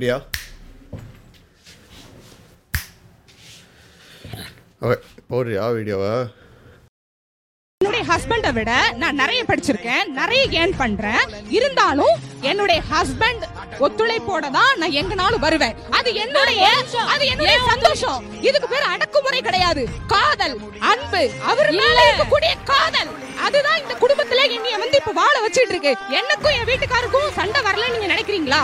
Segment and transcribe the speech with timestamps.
[0.00, 0.18] ரெடியா
[4.82, 4.96] ஓகே
[5.30, 6.12] போடுறியா வீடியோவா?
[7.80, 8.70] என்னுடைய ஹஸ்பண்டை விட
[9.02, 11.22] நான் நிறைய படிச்சிருக்கேன் நிறைய ஏர்ன் பண்றேன்.
[11.58, 12.14] இருந்தாலும்
[12.50, 13.44] என்னுடைய ஹஸ்பண்ட்
[13.86, 15.76] ஒத்துழைப்போட தான் நான் எங்கனாலும் வருவேன்.
[15.98, 16.62] அது என்னுடைய
[17.14, 18.24] அது என்னுடைய சந்தோஷம்.
[18.48, 19.84] இதுக்கு பேர் அடக்குமுறை கிடையாது.
[20.14, 20.56] காதல்
[20.92, 21.22] அன்பு
[21.52, 23.12] அவர் மேல இருக்கக்கூடிய காதல்.
[23.46, 25.92] அதுதான் இந்த குடும்பத்துல என்னைய வந்து இப்ப வாழ வச்சிட்டு இருக்கு.
[26.20, 28.62] எனக்கும் என் வீட்டுக்காருக்கும் சண்டை வரல நீங்க நினைக்கிறீங்களா?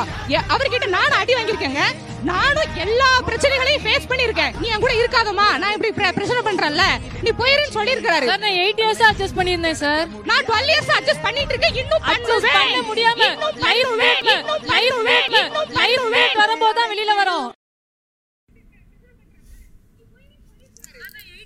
[0.54, 1.82] அவர்கிட்ட நானும் அடி வாங்கியிருக்கேங்க.
[2.24, 5.46] நானும் எல்லா பிரச்சனைகளையும் ஃபேஸ் பண்ணிருக்கேன் நீ என் கூட இருக்காதம்மா.
[5.58, 6.84] நான் இப்படி பிர- பிரச்சனை பண்றேன்ல.
[7.22, 10.06] நீ போயிருன்னு சொல்லியிருக்காரு சார் நான் எயிட் இயர்ஸ் அட்ஜஸ்ட் பண்ணியிருந்தேன் சார்.
[10.24, 14.00] நான் 12 இயர்ஸ் அட்ஜஸ்ட் பண்ணிட்டு இருக்கேன் இன்னும் அட்ஜஸ்ட் பண்ண முடியாம இன்னும் லைஃப் இன்னும்
[14.70, 16.06] லைஃப் இன்னும் லைஃப்.
[16.12, 17.46] வேட் வரும்போது தான் வெளியில வரும்.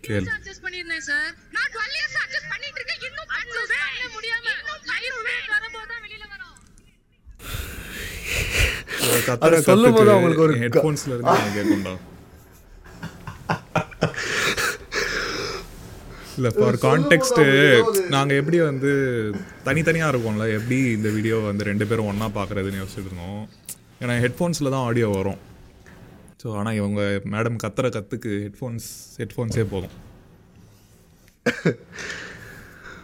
[0.07, 0.29] கேளு.
[0.35, 4.47] அட்ஜஸ்ட் பண்ணியிருந்தேன் சார் நான் 12 இயர்ஸ் அட்ஜஸ்ட் பண்ணிட்டு இருக்கேன் இன்னும் பண்ண முடியாம
[4.93, 6.57] லைஃப் வேட் வரும்போது தான் வெளியில வரும்.
[9.03, 9.59] அதை
[10.11, 11.95] அவங்களுக்கு ஒரு ஹெட்ஃபோன்ஸ்ல இருந்து கேட்கும்டா
[16.37, 17.41] இல்ல ஃபார் கான்டெக்ட்
[18.09, 18.91] நாங்க எப்படி வந்து
[19.65, 23.43] தனித்தனியா இருக்கோம்ல எப்படி இந்த வீடியோ வந்து ரெண்டு பேரும் ஒண்ணா பார்க்கறதுன்னு யோசிச்சுட்டு இருந்தோம்.
[24.01, 25.41] ஏன்னா ஹெட்ஃபோன்ஸ்ல தான் ஆடியோ வரும்.
[26.43, 27.01] ஸோ ஆனா இவங்க
[27.33, 28.87] மேடம் கத்துற கத்துக்கு ஹெட்ஃபோன்ஸ்
[29.19, 29.97] ஹெட்ஃபோன்ஸே போதும்.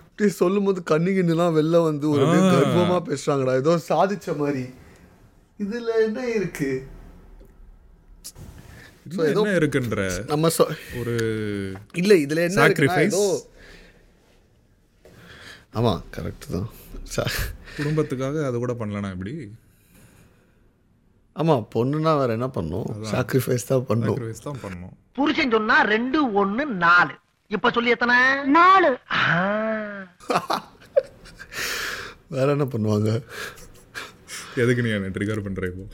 [0.09, 2.53] இப்படி சொல்லும்போது கண்ணு கிண்ணுலாம் வெளில வந்து ஒரு அப்படியே ஆ.
[2.55, 3.55] கர்வமா பேசுறாங்கடா.
[3.55, 4.65] ஏதோ சாதிச்ச மாதிரி.
[5.59, 6.89] இதுல என்ன இருக்கு?
[9.25, 10.49] என்ன இருக்குன்ற நம்ம
[11.01, 11.15] ஒரு
[11.95, 12.59] இல்ல இதுல என்ன.
[13.05, 13.55] ஏதோ
[15.79, 16.69] ஆமா கரெக்ட் தான்.
[17.77, 19.51] குடும்பத்துக்காக அது கூட பண்ணலனா எப்படி?
[21.37, 23.11] ஆமா பொண்ணுனா வேற என்ன பண்ணும்?
[23.11, 24.11] சாக்ரிஃபைஸ் தான் பண்ணும்.
[24.11, 27.15] சாக்ரிஃபைஸ் தான் பண்ணணும் புருஷன் சொன்னா ரெண்டு ஒண்ணு நாலு.
[27.51, 28.49] இப்ப சொல்லி எத்தனை?
[28.59, 28.99] நாலு.
[32.35, 33.23] வேற என்ன பண்ணுவாங்க?
[34.57, 35.85] எதுக்கு நீ என்ன ட்ரிகர் பண்ற இப்போ?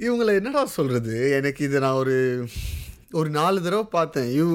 [0.00, 1.14] இவங்களை என்னடா சொல்றது?
[1.32, 2.14] எனக்கு இது நான் ஒரு
[3.12, 4.30] ஒரு நாலு தடவை பார்த்தேன்.
[4.32, 4.54] இவ்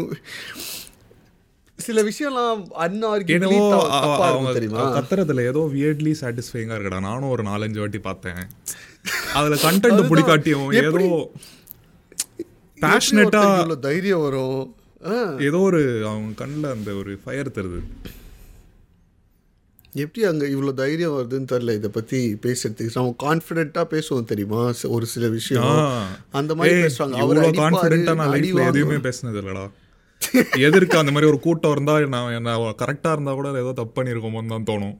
[1.80, 4.86] சில விஷயம்லாம் அன்ஆர்கியூபிளி என்னவோ அ- தப்பா அவங்க இருக்கும் தெரியுமா?
[4.98, 7.00] கத்துறதுல ஏதோ வியர்ட்லி சாட்டிஸ்ஃபைங்கா இருக்கடா.
[7.02, 8.42] நானும் ஒரு நாலஞ்சு வாட்டி பார்த்தேன்.
[9.34, 11.08] அதுல கண்டென்ட் பிடிக்காட்டியும் ஏதோ எப்படி
[12.78, 14.64] பேஷனட்டா ஒருத்தருக்கு இவ்வளவு தைரியம் வரும்?
[15.48, 17.82] ஏதோ ஒரு அவங்க கண்ணில் அந்த ஒரு ஃபயர் தருது.
[20.04, 22.96] எப்படி அங்க இவ்வளவு தைரியம் வருதுன்னு தெரியல இதை பத்தி பேசுறதுக்கு.
[22.96, 24.62] நம்ம கான்ஃபிடென்ட்டா பேசுவோம் தெரியுமா?
[24.96, 25.78] ஒரு சில விஷயம்.
[26.32, 27.18] அந்த மாதிரி பேசுவாங்க.
[27.26, 28.98] அவர் இவ்வளோ கான்ஃபிடென்ட்டாக நான் அடி லைஃப்ல எதுவுமே.
[29.08, 29.66] பேசினது இல்லடா.
[30.68, 34.70] எதிர்க்க அந்த மாதிரி ஒரு கூட்டம் இருந்தா நான் நான் கரெக்டா இருந்தா கூட ஏதோ தப்பு பண்ணியிருக்கோமோன்னு தான்
[34.72, 34.96] தோணும்.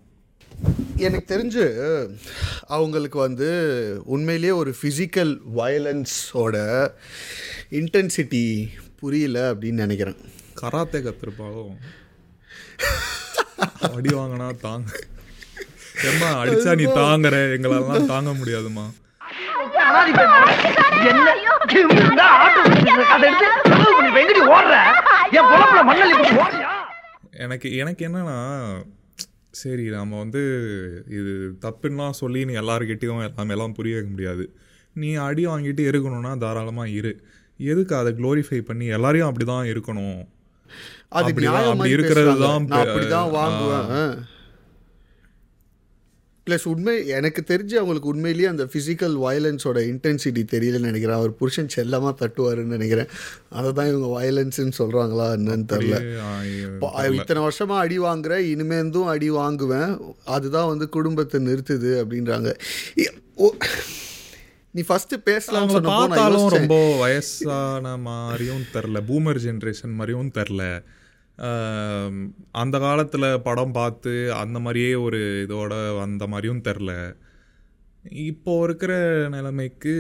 [0.96, 1.64] எனக்கு தெரிஞ்சு
[2.76, 3.50] அவங்களுக்கு வந்து
[4.06, 6.56] உண்மையிலேயே ஒரு ஃபிசிக்கல் வயலன்ஸோட
[7.80, 8.46] இன்டென்சிட்டி
[9.06, 10.20] புரியல அப்படின்னு நினைக்கிறேன்.
[10.62, 11.74] கராத்தே கத்துருப்பாலும்
[13.96, 14.88] அடி வாங்கினா தாங்க.
[16.10, 17.36] ஏம்மா அடிச்சா நீ தாங்குற.
[17.56, 18.86] எங்களெல்லாம் தாங்க முடியாதுமா
[27.44, 28.38] எனக்கு எனக்கு என்னன்னா
[29.62, 30.42] சரி நம்ம வந்து
[31.18, 31.34] இது
[31.66, 34.46] தப்புன்னா சொல்லி நீ எல்லாருக்கிட்டையும் எல்லாமே எல்லாம் புரிய வைக்க முடியாது.
[35.02, 37.14] நீ அடி வாங்கிட்டு இருக்கணும்னா தாராளமாக இரு.
[37.58, 40.26] எதுக்கு அதை க்ளோரிஃபை பண்ணி எல்லாரையும் அப்படி தான் இருக்கணும்?
[41.10, 42.40] அது அப்படிதான், அப்படி இருக்கிறது.
[42.40, 44.34] தான் நான் பே- அப்படிதான் வாங்குவேன்.
[46.50, 51.16] ப்ளஸ் உண்மை எனக்கு தெரிஞ்சு அவங்களுக்கு உண்மையிலேயே அந்த ஃபிசிக்கல் வயலன்ஸோட இன்டென்சிட்டி தெரியலன்னு நினைக்கிறேன்.
[51.16, 53.08] அவர் புருஷன் செல்லமாக தட்டுவாருன்னு நினைக்கிறேன்.
[53.50, 56.20] அதை தான் இவங்க வயலன்ஸ்னு சொல்கிறாங்களா என்னன்னு தெரில
[57.14, 60.00] இத்தனை வருஷமா அடி வாங்குற இனிமேந்தும் அடி வாங்குவேன்.
[60.26, 62.54] அதுதான் வந்து குடும்பத்தை நிறுத்துது அப்படின்றாங்க.
[63.36, 63.54] ஓ-
[64.76, 65.14] நீ ஃபர்ஸ்ட்
[65.56, 66.48] நான் பார்த்தாலும்.
[66.56, 70.64] ரொம்ப வயசான மாதிரியும் தெரில பூமர் ஜென்ரேஷன் மாதிரியும் தெரில
[72.62, 76.92] அந்த காலத்தில் படம் பார்த்து அந்த மாதிரியே ஒரு இதோட வந்த மாதிரியும் தெரில
[78.26, 78.94] இப்போ இருக்கிற
[79.36, 79.94] நிலைமைக்கு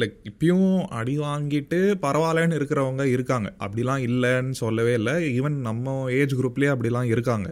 [0.00, 3.48] லைக் இப்பயும் அடி வாங்கிட்டு பரவாயில்லன்னு இருக்கிறவங்க இருக்காங்க.
[3.64, 5.14] அப்படிலாம் இல்லைன்னு சொல்லவே இல்லை.
[5.40, 7.48] ஈவன் நம்ம ஏஜ் குரூப்லேயே அப்படிலாம் இருக்காங்க.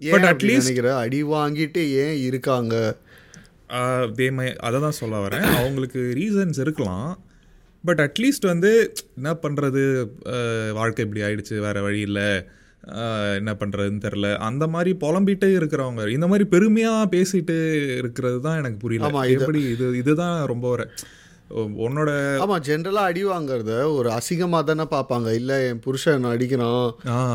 [0.00, 2.74] பட் அட்லீஸ்ட் அடி வாங்கிட்டு ஏன் இருக்காங்க?
[4.18, 5.46] தே மை அதை தான் சொல்ல வரேன்.
[5.60, 7.10] அவங்களுக்கு ரீசன்ஸ் இருக்கலாம்.
[7.84, 8.70] பட் அட்லீஸ்ட் வந்து
[9.18, 9.82] என்ன பண்ணுறது
[10.78, 12.28] வாழ்க்கை இப்படி ஆயிடுச்சு வேறு வழி இல்லை.
[13.38, 17.56] என்ன பண்ணுறதுன்னு தெரில அந்த மாதிரி புலம்பிட்டே இருக்கிறவங்க இந்த மாதிரி பெருமையாக பேசிட்டு
[18.00, 19.08] இருக்கிறது தான் எனக்கு புரியல.
[19.36, 20.84] எப்படி இது இதுதான் ரொம்ப வர
[21.84, 22.10] உன்னோட
[22.44, 25.28] ஆமா ஜென்ரலா அடி வாங்குறத ஒரு அசிங்கமா தானே பார்ப்பாங்க.
[25.40, 26.86] இல்ல என் புருஷன் என்னை அடிக்கிறான்.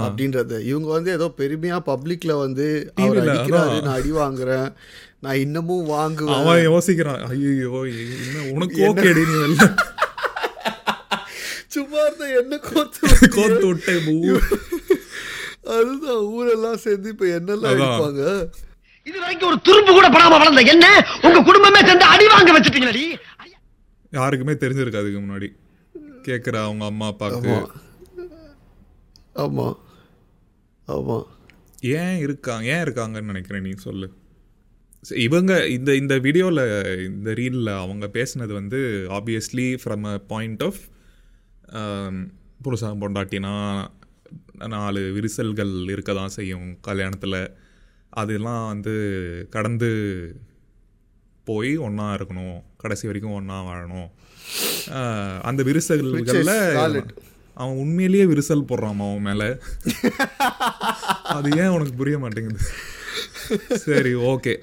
[0.06, 0.60] அப்படின்றத.
[0.70, 2.66] இவங்க வந்து ஏதோ பெருமையா பப்ளிக்ல வந்து
[3.04, 3.78] அவர் அடிக்கிறாரு.
[3.86, 4.68] நான் அடி வாங்குறேன்.
[5.26, 6.38] நான் இன்னமும் வாங்குவேன்.
[6.40, 9.48] அவன் யோசிக்கிறான் ஐயோ இன்னும் உனக்கு வெளில
[11.76, 14.16] சும்மா இருந்த என்ன கோத்து கோத்து விட்டே பூ.
[15.76, 17.86] அதுதான் ஊரெல்லாம் சேர்ந்து இப்ப என்னெல்லாம் அதான்.
[17.86, 18.24] இருப்பாங்க
[19.08, 20.88] இது வரைக்கும் ஒரு துரும்பு கூட படாம வளர்ந்த என்ன?
[21.28, 23.06] உங்க குடும்பமே சேர்ந்து அடி வாங்க வச்சுட்டீங்களடி.
[24.14, 25.50] யாருக்குமே தெரிஞ்சிருக்கு அதுக்கு முன்னாடி.
[26.28, 27.68] கேட்குற அவங்க அம்மா அப்பாவுக்கு ஆமா.
[29.44, 29.68] ஆமா.
[30.88, 31.18] ஆமா.
[31.96, 34.08] ஏன் இருக்காங்க ஏன் இருக்காங்கன்னு நினைக்கிறேன் நீ சொல்லு.
[35.24, 36.64] இவங்க இந்த இந்த வீடியோவில்
[37.10, 38.80] இந்த ரீலில் அவங்க பேசுனது வந்து
[39.10, 40.82] obviously from a point of
[42.62, 43.54] புருஷன் பொண்டாட்டினா
[44.74, 47.40] நாலு விரிசல்கள் இருக்க தான் செய்யும் கல்யாணத்தில்.
[48.14, 48.94] அதெல்லாம் வந்து
[49.50, 49.90] கடந்து
[51.48, 52.60] போய் ஒன்றா இருக்கணும்.
[52.82, 54.10] கடைசி வரைக்கும் ஒன்றா வாழணும்.
[55.42, 57.04] அந்த விரிசல்களில்.
[57.58, 59.50] அவன் உண்மையிலேயே விரிசல் போடுறான் அவன் மேலே.
[61.32, 62.60] அது ஏன் உனக்கு புரிய மாட்டேங்குது?
[63.78, 64.54] சரி ஓகே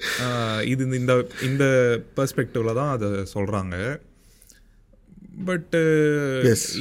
[0.65, 1.65] இது இந்த- இந்த
[2.15, 3.75] பெர்ஸ்பெக்டிவ்ல தான் அதை சொல்கிறாங்க
[5.45, 5.81] பட்டு.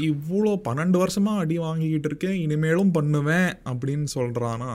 [0.01, 4.73] இவ்வளோ பன்னெண்டு வருஷமா அடி வாங்கிக்கிட்டு இருக்கேன் இனிமேலும் பண்ணுவேன் அப்படின்னு சொல்கிறானா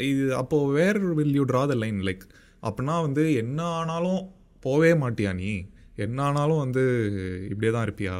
[0.00, 2.24] இது அப்போது where will you draw the line like
[2.62, 4.22] அப்படின்னா வந்து என்ன ஆனாலும்
[4.64, 5.52] போவே மாட்டியா நீ?
[6.02, 6.82] என்ன ஆனாலும் வந்து
[7.50, 8.16] இப்படியே தான் இருப்பியா?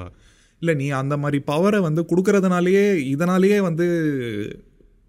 [0.62, 2.84] இல்லை நீ அந்த மாதிரி பவரை வந்து கொடுக்கறதுனாலயே
[3.14, 3.86] இதனாலேயே வந்து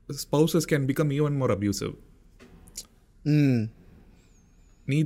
[0.10, 1.94] spouses can become even more abusive
[4.88, 5.00] நீ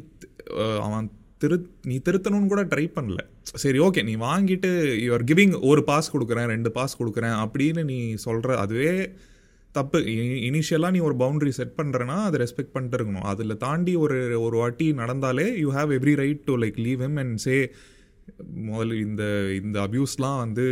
[0.85, 1.07] அவன்
[1.41, 1.55] திரு
[1.89, 3.19] நீ திருத்தணும்னு கூட ட்ரை பண்ணல.
[3.63, 4.69] சரி ஓகே நீ வாங்கிட்டு
[5.05, 8.93] யூஆர் கிவிங் ஒரு பாஸ் கொடுக்குறேன் ரெண்டு பாஸ் கொடுக்குறேன் அப்படின்னு நீ சொல்கிற அதுவே
[9.77, 10.00] தப்பு.
[10.50, 13.27] இனிஷியலாக நீ ஒரு பவுண்ட்ரி செட் பண்ணுறேன்னா அதை ரெஸ்பெக்ட் பண்ணிட்டு இருக்கணும்.
[13.31, 17.41] அதில் தாண்டி ஒரு ஒரு வாட்டி நடந்தாலே you have every right to like leave him and
[17.45, 17.57] say
[18.69, 19.24] முதல்ல இந்த
[19.62, 20.68] இந்த அப்யூஸ்லாம் வந்து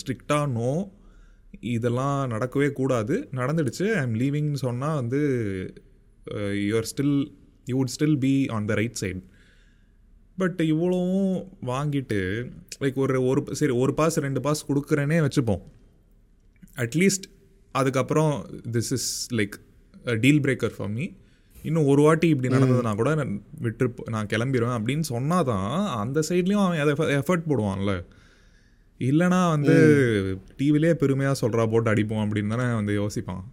[0.00, 0.70] ஸ்ட்ரிக்டாக நோ
[1.74, 3.14] இதெல்லாம் நடக்கவே கூடாது.
[3.38, 3.86] நடந்துடுச்சு.
[3.98, 5.20] ஐ எம் லீவிங்னு சொன்னால் வந்து
[6.66, 7.16] you're still
[7.70, 9.22] you would still be on the right side
[10.42, 11.38] but இவ்வளவும்
[11.70, 12.20] வாங்கிட்டு
[12.82, 15.62] லைக் ஒரு ஒரு சரி ஒரு பாஸ் ரெண்டு பாஸ் கொடுக்குறேனே வச்சுப்போம்.
[16.84, 17.26] அட்லீஸ்ட்
[17.80, 18.34] அதுக்கப்புறம்
[18.72, 19.08] this is
[19.38, 19.56] like
[20.20, 21.06] deal breaker for me
[21.62, 23.32] இன்னும் ஒரு வாட்டி இப்படி நடந்ததுனா கூட நான்
[23.64, 25.70] விட்டு நான் கிளம்பிடுவேன் அப்படின்னு சொன்னாதான்
[26.02, 27.94] அந்த சைட்லேயும் அவன் அதை எஃபர்ட் போடுவான்ல.
[29.00, 29.74] இல்லைனா வந்து
[30.58, 33.44] டிவிலே பெருமையாக சொல்கிறா போட்டு அடிப்போம் அப்படின்னு தானே வந்து யோசிப்பான்.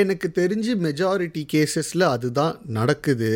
[0.00, 3.32] எனக்கு தெரிஞ்சு மெஜாரிட்டி கேசஸ்ல அதுதான் நடக்குது.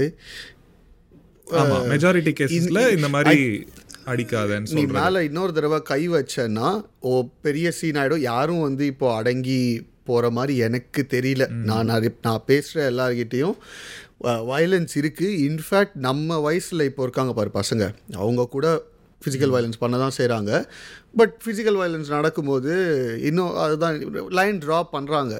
[1.92, 3.38] மெஜாரிட்டி கேசஸ்ல இந்த மாதிரி
[4.12, 6.68] அடிக்காதன்னு நீ மேல இன்னொரு தடவை கை வச்சேன்னா
[7.10, 7.12] ஓ
[7.46, 8.24] பெரிய சீன் ஆயிடும்.
[8.30, 9.60] யாரும் வந்து இப்போ அடங்கி
[10.08, 11.44] போற மாதிரி எனக்கு தெரியல.
[11.68, 11.92] நான்
[12.26, 13.56] நான் பேசுற எல்லார்கிட்டயும்
[14.50, 15.28] வயலன்ஸ் இருக்கு.
[15.48, 17.86] இன்ஃபேக்ட் நம்ம வயசுல இப்போ இருக்காங்க பாரு பசங்க.
[18.22, 18.66] அவங்க கூட
[19.22, 20.52] ஃபிசிக்கல் வயலன்ஸ் பண்ண தான் செய்கிறாங்க
[21.18, 22.72] பட் ஃபிசிக்கல் வயலன்ஸ் நடக்கும்போது
[23.28, 23.96] இன்னும் அதுதான்
[24.38, 25.34] லைன் ட்ரா பண்ணுறாங்க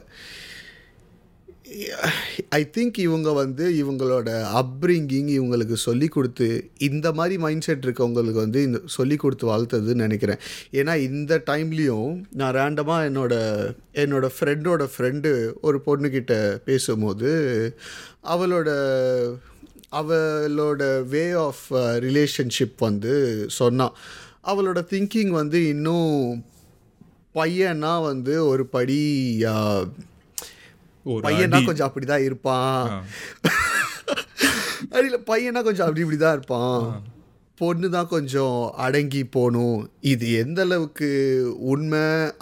[2.49, 4.29] ஐ திங்க் இவங்க வந்து இவங்களோட
[4.61, 6.49] அப்ரிங்கிங் இவங்களுக்கு சொல்லி கொடுத்து
[6.79, 10.43] இந்த மாதிரி மைண்ட் செட் இருக்கவங்களுக்கு வந்து இந்த சொல்லி கொடுத்து வளர்த்ததுன்னு நினைக்கிறேன்.
[10.73, 13.35] ஏன்னா இந்த டைம்லேயும் நான் ரேண்டமாக என்னோட
[13.95, 16.35] என்னோட ஃப்ரெண்டோட ஃப்ரெண்டு ஒரு பொண்ணுக்கிட்ட
[16.65, 17.33] பேசும்போது
[18.23, 18.71] அவளோட
[19.93, 21.67] அவளோட வே ஆஃப்
[21.99, 23.15] ரிலேஷன்ஷிப் வந்து
[23.61, 23.95] சொன்னான்
[24.43, 26.19] அவளோட திங்கிங் வந்து இன்னும்
[27.35, 28.99] பையனா வந்து ஒரு படி
[29.45, 29.85] uh,
[31.07, 31.67] பையனா.
[31.67, 33.05] கொஞ்சம் அப்படிதான் இருப்பான்.
[34.93, 37.03] அடியில பையனா கொஞ்சம் அப்படி இப்படி தான் இருப்பான்.
[37.57, 39.91] பொண்ணு தான் கொஞ்சம் அடங்கி போகணும்.
[40.01, 41.09] இது எந்த அளவுக்கு
[41.59, 42.33] உண்மை?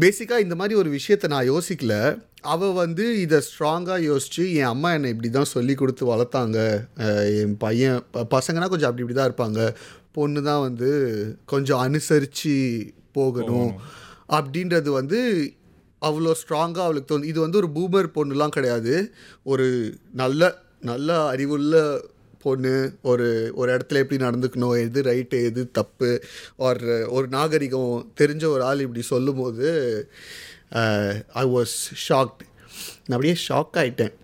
[0.00, 2.18] பேசிக்காக இந்த மாதிரி ஒரு விஷயத்தை நான் யோசிக்கல.
[2.40, 6.86] அவள் வந்து இதை ஸ்ட்ராங்காக யோசிச்சு என் அம்மா என்னை இப்படி தான் சொல்லி கொடுத்து வளர்த்தாங்க.
[7.42, 9.74] என் பையன் பசங்கன்னா கொஞ்சம் அப்படி இப்படி தான் இருப்பாங்க.
[10.12, 10.90] பொண்ணு தான் வந்து
[11.44, 12.56] கொஞ்சம் அனுசரித்து
[13.12, 13.72] போகணும்.
[14.28, 15.20] அப்படின்றது வந்து
[16.08, 18.94] அவ்வளோ ஸ்ட்ராங்காக அவளுக்கு தோணும் இது வந்து ஒரு பூமர் பொண்ணுலாம் கிடையாது.
[19.52, 19.66] ஒரு
[20.22, 20.50] நல்ல
[20.90, 21.74] நல்ல அறிவுள்ள
[22.44, 22.74] பொண்ணு
[23.10, 23.26] ஒரு
[23.60, 26.08] ஒரு இடத்துல எப்படி நடந்துக்கணும் எது ரைட்டு எது தப்பு
[26.66, 29.68] ஒரு ஒரு நாகரிகம் தெரிஞ்ச ஒரு ஆள் இப்படி சொல்லும்போது
[31.42, 32.42] ஐ வாஸ் ஷாக்ட்
[33.06, 34.14] நான் அப்படியே ஷாக் ஆயிட்டேன்.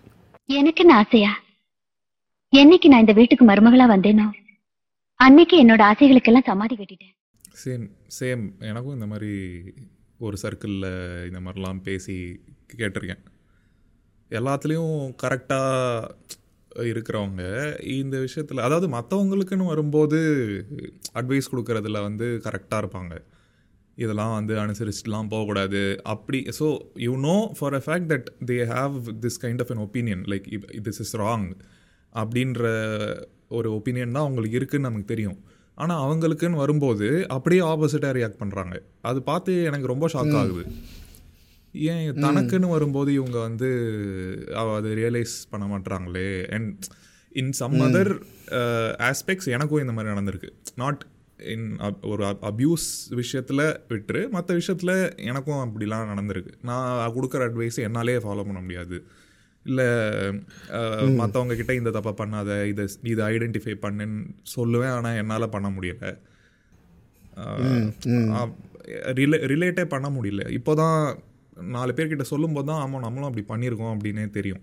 [0.58, 1.32] எனக்குன்னு ஆசையா?
[2.52, 4.26] என்னைக்கு நான் இந்த வீட்டுக்கு மருமகளா வந்தேனோ
[5.20, 7.14] அன்னைக்கு என்னோட ஆசைகளுக்கெல்லாம் சமாதி கட்டிட்டேன்.
[7.62, 7.86] சேம்
[8.18, 9.32] சேம் எனக்கும் இந்த மாதிரி
[10.26, 10.90] ஒரு சர்க்கிளில்
[11.28, 12.16] இந்த மாதிரிலாம் பேசி
[12.80, 13.22] கேட்டிருக்கேன்.
[14.30, 16.36] எல்லாத்துலேயும் கரெக்டாக
[16.90, 17.42] இருக்கிறவங்க
[17.98, 20.18] இந்த விஷயத்தில் அதாவது மற்றவங்களுக்குன்னு வரும்போது
[21.20, 23.14] அட்வைஸ் கொடுக்குறதுல வந்து கரெக்டாக இருப்பாங்க.
[23.98, 25.80] இதெல்லாம் வந்து அனுசரிச்சுட்டுலாம் போகக்கூடாது.
[26.14, 26.66] அப்படி so
[27.06, 28.94] you know for a fact that they have
[29.24, 30.46] this kind of an opinion like
[30.88, 31.48] this is wrong
[32.12, 32.62] அப்படின்ற
[33.58, 35.38] ஒரு ஒப்பீனியன் தான் அவங்களுக்கு இருக்குதுன்னு நமக்கு தெரியும்.
[35.82, 38.76] ஆனால் அவங்களுக்குன்னு வரும்போது அப்படியே ஆப்போசிட்டாக ரியாக்ட் பண்ணுறாங்க
[39.08, 40.64] அது பார்த்து எனக்கு ரொம்ப ஷாக் ஆகுது.
[41.90, 43.68] ஏன் தனக்குன்னு வரும்போது இவங்க வந்து
[44.62, 46.30] அதை ரியலைஸ் பண்ண மாட்றாங்களே?
[46.56, 46.86] And
[47.42, 48.12] in some other
[49.10, 50.50] aspects எனக்கும் இந்த மாதிரி நடந்திருக்கு.
[50.82, 51.02] நாட்
[51.54, 51.68] இன்
[52.12, 52.88] ஒரு அப்யூஸ்
[53.20, 54.96] விஷயத்தில் விட்டுரு மற்ற விஷயத்தில்
[55.30, 56.52] எனக்கும் அப்படிலாம் நடந்திருக்கு.
[56.70, 58.98] நான் கொடுக்குற அட்வைஸ் என்னாலே ஃபாலோ பண்ண முடியாது.
[59.68, 59.86] இல்லை
[61.20, 64.20] மற்றவங்க கிட்ட இந்த தப்பை பண்ணாத இதை இதை ஐடென்டிஃபை பண்ணுன்னு
[64.56, 64.94] சொல்லுவேன்.
[64.98, 66.10] ஆனால் என்னால் பண்ண முடியலை.
[69.18, 70.44] ரிலே ரிலேட்டே பண்ண முடியல.
[70.58, 71.00] இப்போ தான்
[71.76, 74.62] நாலு பேர்கிட்ட சொல்லும்போது தான் ஆமாம் நம்மளும் அப்படி பண்ணியிருக்கோம் அப்படின்னே தெரியும்.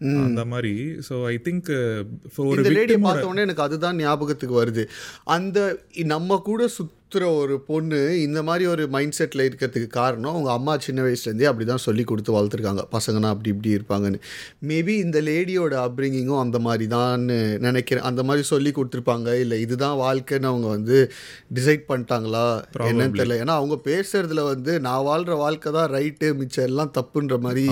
[0.00, 0.98] அந்த மாதிரி.
[1.08, 2.04] ஸோ ஐ திங்க்
[2.36, 4.86] ஒரு இந்த லேடியை victim-ஓட- பார்த்த உடனே எனக்கு அதுதான் ஞாபகத்துக்கு வருது.
[5.24, 10.78] அந்த நம்ம கூட சுத்துற ஒரு பொண்ணு இந்த மாதிரி ஒரு மைண்ட் செட்டில் இருக்கிறதுக்கு காரணம் அவங்க அம்மா
[10.78, 12.82] சின்ன வயசுலேருந்தே அப்படி தான் சொல்லி கொடுத்து வளர்த்துருக்காங்க.
[12.92, 14.20] பசங்கன்னா அப்படி இப்படி இருப்பாங்கன்னு.
[14.68, 17.20] மேபி இந்த லேடியோட அப்ரிங்கிங்கும் அந்த மாதிரி தான்
[17.58, 18.02] நினைக்கிறேன்.
[18.04, 19.40] அந்த மாதிரி சொல்லி கொடுத்துருப்பாங்க.
[19.40, 21.12] இல்லை இதுதான் வாழ்க்கைன்னு அவங்க வந்து
[21.54, 23.38] டிசைட் பண்ணிட்டாங்களா என்னன்னு தெரியல.
[23.38, 27.66] ஏன்னா அவங்க பேசுறதுல வந்து நான் வாழ்கிற வாழ்க்கை தான் ரைட்டு மிச்சம் எல்லாம் தப்புன்ற மாதிரி.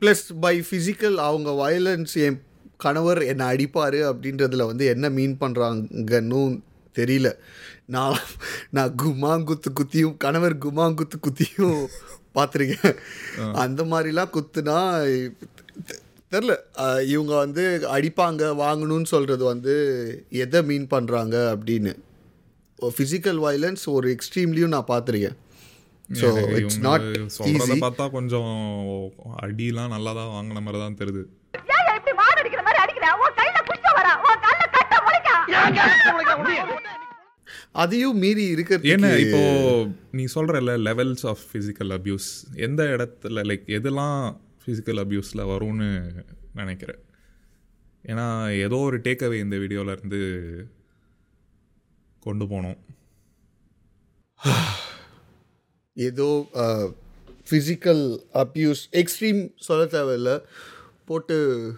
[0.00, 2.40] plus by physical அவங்க வயலன்ஸ் என்
[2.76, 6.42] கணவர் என்னை அடிப்பார் அப்படின்றதுல வந்து என்ன மீன் பண்ணுறாங்கன்னு
[6.94, 7.28] தெரியல.
[7.94, 8.16] நான்
[8.70, 11.80] நான் குமாங்குத்து குத்தியும் கணவர் குமாங்குத்து குத்தியும்
[12.36, 12.96] பார்த்துருக்கேன்.
[13.64, 14.78] அந்த மாதிரிலாம் குத்துனா
[16.32, 16.54] தெரில
[17.06, 17.64] இவங்க வந்து
[17.96, 19.74] அடிப்பாங்க வாங்கணும்னு சொல்கிறது வந்து
[20.28, 21.94] எதை மீன் பண்ணுறாங்க அப்படின்னு.
[22.78, 25.38] ஃபிசிக்கல் வயலன்ஸ் ஒரு எக்ஸ்ட்ரீம்லேயும் நான் பார்த்துருக்கேன்.
[26.20, 27.02] ஸோ இட்ஸ் நாட்
[27.36, 28.52] சொல்றத ஈஸி பார்த்தா கொஞ்சம்
[29.46, 31.24] அடிலாம் நல்லா தான் வாங்கின மாதிரி தான் தெரியுது.
[37.82, 39.42] அதையும் மீறி ஏன்னா இருக்கிறதுக்கு இப்போ
[40.18, 42.30] நீ சொல்றல லெவல்ஸ் ஆஃப் ஃபிசிக்கல் அபியூஸ்
[42.66, 44.18] எந்த இடத்துல லைக் எதெல்லாம்
[44.62, 45.90] ஃபிசிக்கல் அபியூஸில் வரும்னு
[46.60, 47.00] நினைக்கிறேன்.
[48.10, 48.26] ஏன்னா
[48.66, 50.20] ஏதோ ஒரு டேக்அவே இந்த வீடியோல இருந்து
[52.26, 52.78] கொண்டு போனோம்.
[55.98, 56.46] ஏதோ
[57.50, 60.42] ஃபிசிக்கல் அப்யூஸ் எக்ஸ்ட்ரீம் சொல்ல தேவையில்ல.
[61.06, 61.72] போட்டு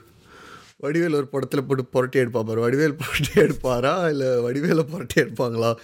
[0.82, 2.60] வடிவேல் ஒரு படத்தில் போட்டு புரட்டி எடுப்பா பாரு.
[2.60, 4.08] வடிவேல் புரட்டி எடுப்பாரா?
[4.08, 5.74] இல்லை வடிவேலை புரட்டி எடுப்பாங்களா?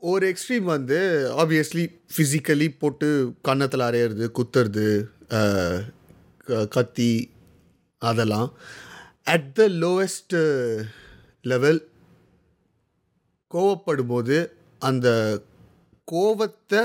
[0.00, 5.04] ஒரு எக்ஸ்ட்ரீம் வந்து ஆப்வியஸ்லி ஃபிசிக்கலி போட்டு கன்னத்தில் அரையிறது குத்துறது
[6.36, 7.30] க- கத்தி
[7.98, 8.52] அதெல்லாம்.
[9.24, 10.82] அட் த லோவஸ்ட்
[11.42, 11.88] லெவல்
[13.54, 15.40] கோவப்படும் போது அந்த
[16.08, 16.82] கோவத்தை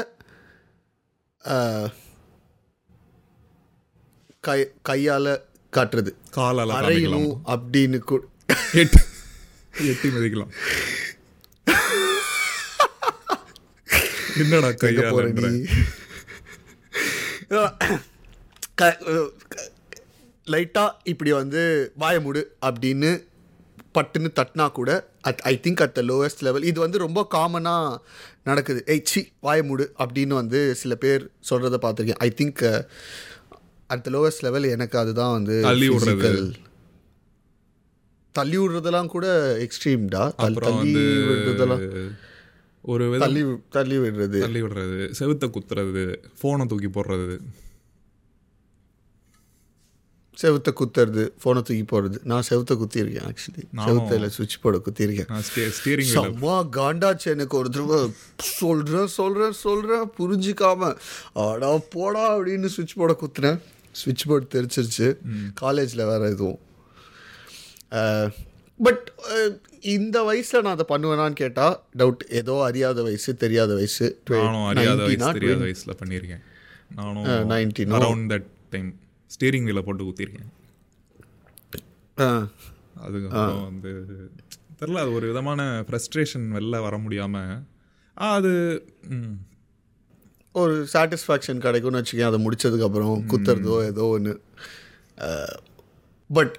[4.43, 5.33] கை கையால்
[5.73, 6.11] காட்டுறது.
[6.37, 8.21] காலால அறையணும் அப்படின்னு கூட
[8.73, 8.99] எட்டி.
[10.15, 10.51] மிதிக்கலாம்.
[14.41, 15.49] என்னடா எங்க போற கையாலன்ற?
[15.49, 15.61] நீ?
[20.47, 21.61] லைட்டாக இப்படி வந்து
[21.99, 23.11] வாய மூடு அப்படின்னு
[23.95, 27.99] பட்டுன்னு தட்டினா கூட at I think at the lowest level இது வந்து ரொம்ப காமனாக
[28.43, 28.83] நடக்குது.
[28.87, 32.21] ஏய் சி வாய மூடு அப்படின்னு வந்து சில பேர் சொல்கிறத பார்த்துருக்கேன்.
[32.27, 32.63] I think
[33.87, 35.55] at the lowest level எனக்கு அதுதான் வந்து
[38.31, 39.25] தள்ளி விடுறதெல்லாம் கூட
[39.57, 41.83] எக்ஸ்ட்ரீம்டா தள்ளி விடுறதெல்லாம்
[42.81, 44.39] ஒரு தள்ளி தள்ளி விடுறது.
[44.39, 45.13] தள்ளி விடுறது.
[45.19, 46.03] செவுத்த குத்துறது.
[46.39, 47.37] ஃபோனை தூக்கி போடுறது.
[50.41, 52.17] செவுத்த குத்துறது ஃபோனை தூக்கி போடுறது.
[52.31, 53.87] நான் செவுத்த குத்திருக்கேன் ஆக்சுவலி நானும்.
[53.87, 55.29] செவுத்தையில் சுவிட்ச் போர்டை குத்திருக்கேன்
[56.13, 57.99] செம்ம காண்டாச்சு எனக்கு ஒரு தடவை
[58.59, 60.91] சொல்கிறேன் சொல்கிறேன் சொல்கிறேன் புரிஞ்சிக்காம
[61.45, 63.59] ஆடா போடா அப்படின்னு சுவிட்ச் போர்டை குத்துனேன்.
[64.01, 65.07] சுவிட்ச் போர்டு தெரிச்சிருச்சு.
[65.63, 66.59] காலேஜில் வேறு எதுவும்
[68.79, 69.05] பட்
[69.95, 74.05] இந்த வயசில் நான் அதை பண்ணுவேனான்னு கேட்டால் டவுட் ஏதோ அறியாத வயசு தெரியாத வயசு.
[74.29, 75.67] நானும் அறியாத 19 வயசு தெரியாத 20.
[75.67, 76.43] வயசுல பண்ணியிருக்கேன்.
[76.99, 77.97] நானும் 19 no.
[77.99, 78.89] Around that time
[79.33, 80.49] steering வீல போட்டு குத்திருக்கேன்.
[82.17, 82.29] ஆ.
[82.99, 83.91] அதுக்கப்புறம் வந்து
[84.79, 87.53] தெரில அது ஒரு விதமான ஃப்ரஸ்ட்ரேஷன் வெளில வர முடியாமல்
[88.17, 88.51] அது
[90.55, 94.33] ஒரு சாட்டிஸ்ஃபேக்ஷன் கிடைக்கும்னு வச்சுக்கேன் அதை முடிச்சதுக்கப்புறம் குத்துறதோ ஏதோ ஒன்று
[96.29, 96.57] பட்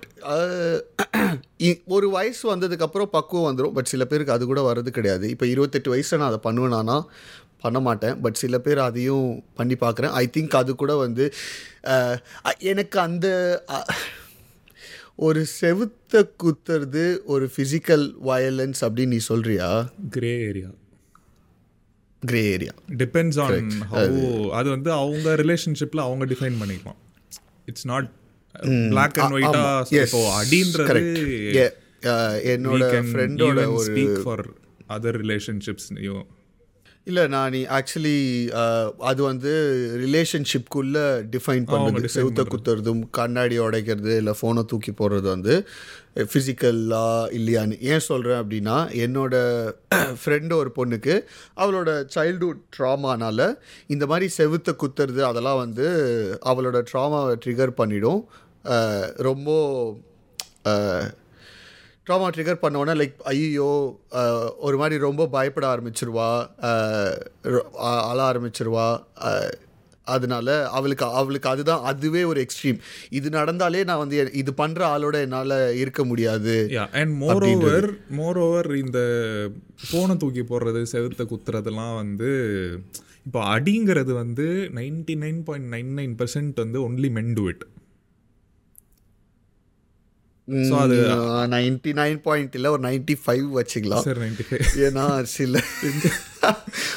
[1.86, 5.28] ஒரு வயசு வந்ததுக்கப்புறம் பக்குவம் வந்துடும் பட் சில பேருக்கு அது கூட வர்றது கிடையாது.
[5.28, 6.96] இப்போ இருபத்தெட்டு வயசில் நான் அதை பண்ணுவேனானா
[7.64, 9.28] பண்ண மாட்டேன் பட் சில பேர் அதையும்
[9.58, 10.14] பண்ணி பார்க்குறேன்.
[10.22, 11.24] ஐ திங்க் அது கூட வந்து
[12.72, 13.26] எனக்கு அந்த
[15.26, 19.68] ஒரு செவுத்த குத்துறது ஒரு ஃபிசிக்கல் வயலன்ஸ் அப்படின்னு நீ சொல்றியா?
[20.16, 20.70] Grey area
[22.22, 24.68] grey area depends on அது.
[24.74, 27.00] வந்து அவங்க ரிலேஷன்ஷிப்பில் அவங்க டிஃபைன் பண்ணிக்கலாம்
[27.70, 28.08] இட்ஸ் நாட்
[28.92, 29.62] பிளாக் அண்ட் ஒயிட்டா
[30.02, 31.02] இப்போ அடின்றது
[32.54, 34.44] என்னோட ஃப்ரெண்டோட ஒரு ஸ்பீக் ஃபார்
[34.96, 35.88] அதர் ரிலேஷன்ஷிப்ஸ்
[37.10, 38.18] இல்லை நான் நீ ஆக்சுவலி
[39.08, 39.50] அது வந்து
[40.02, 42.44] ரிலேஷன்ஷிப்குள்ளே டிஃபைன் பண்ணுறது செவுத்த.
[42.52, 45.54] குத்துறதும் கண்ணாடி உடைக்கிறது இல்லை ஃபோனை தூக்கி போடுறது வந்து
[46.30, 47.02] ஃபிசிக்கலா
[47.38, 47.76] இல்லையான்னு.
[47.90, 49.34] ஏன் சொல்கிறேன் அப்படின்னா என்னோட
[50.22, 51.16] ஃப்ரெண்டு ஒரு பொண்ணுக்கு
[51.62, 53.50] அவளோட சைல்டுஹுட் ட்ராமானால
[53.96, 55.88] இந்த மாதிரி செவுத்த குத்துறது அதெல்லாம் வந்து
[56.52, 58.22] அவளோட ட்ராமாவை ட்ரிகர் பண்ணிடும்.
[59.28, 59.50] ரொம்ப
[62.06, 63.68] ட்ராமா ட்ரிகர் பண்ணோன்னே லைக் ஐயோ
[64.58, 66.30] ஒரு மாதிரி ரொம்ப பயப்பட ஆரம்பிச்சிருவா
[68.08, 68.88] அழ ஆரம்பிச்சிருவா
[70.06, 72.78] அதனால அவளுக்கு அவளுக்கு அதுதான் அதுவே ஒரு எக்ஸ்ட்ரீம்
[73.10, 76.56] இது நடந்தாலே நான் வந்து இது பண்ணுற ஆளோட என்னால் இருக்க முடியாது
[76.92, 79.00] and more over more over இந்த
[79.84, 82.32] ஃபோனை தூக்கி போடுறது செவுத்த குத்துறதெல்லாம் வந்து
[83.26, 87.64] இப்போ அடிங்கிறது வந்து ninety nine point nine nine percent வந்து only men do it
[90.68, 94.62] So அது- நைன்டி நைன் பாயிண்ட் இல்லை ஒரு நைன்டி ஃபைவ் வச்சுக்கலாம் சார் நைன்டி ஃபைவ்.
[94.76, 95.60] ஏன்னா சில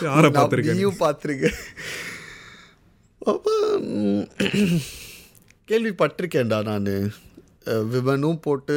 [0.02, 0.72] யாரை நான் பார்த்திருக்க நீ?
[0.72, 1.54] நீயும் பார்த்துருக்கேன்.
[3.20, 3.52] அப்ப,
[5.68, 7.12] கேள்விப்பட்டிருக்கேன்டா நான்.
[7.66, 8.76] விமனும் போட்டு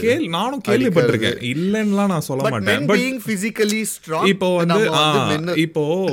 [0.00, 1.42] கேள் நானும் கேள்விப்பட்டிருக்கேன்.
[1.52, 2.86] இல்லைன்னுலாம் நான் சொல்ல மாட்டேன்.
[2.86, 6.06] பட் being physically strong இப்போ வந்து இப்போ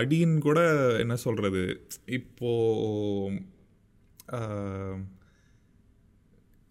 [0.00, 0.60] அடின்னு கூட
[0.98, 1.86] என்ன சொல்றது?
[2.06, 2.50] இப்போ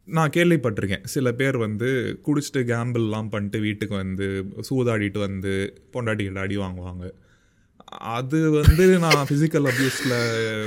[0.08, 1.06] நான் கேள்விப்பட்டிருக்கேன்.
[1.06, 1.90] சில பேர் வந்து
[2.26, 4.28] குடிச்சிட்டு கேம்பிள்லாம் பண்ணிட்டு வீட்டுக்கு வந்து
[4.70, 5.54] சூதாடிட்டு வந்து
[5.94, 7.06] பொண்டாட்டிகிட்ட அடி வாங்குவாங்க.
[8.16, 10.18] அது வந்து நான் ஃபிசிக்கல் அப்யூஸில்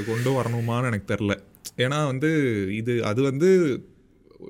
[0.06, 1.34] கொண்டு வரணுமான்னு எனக்கு தெரில
[1.76, 2.30] ஏன்னா வந்து
[2.76, 3.50] இது அது வந்து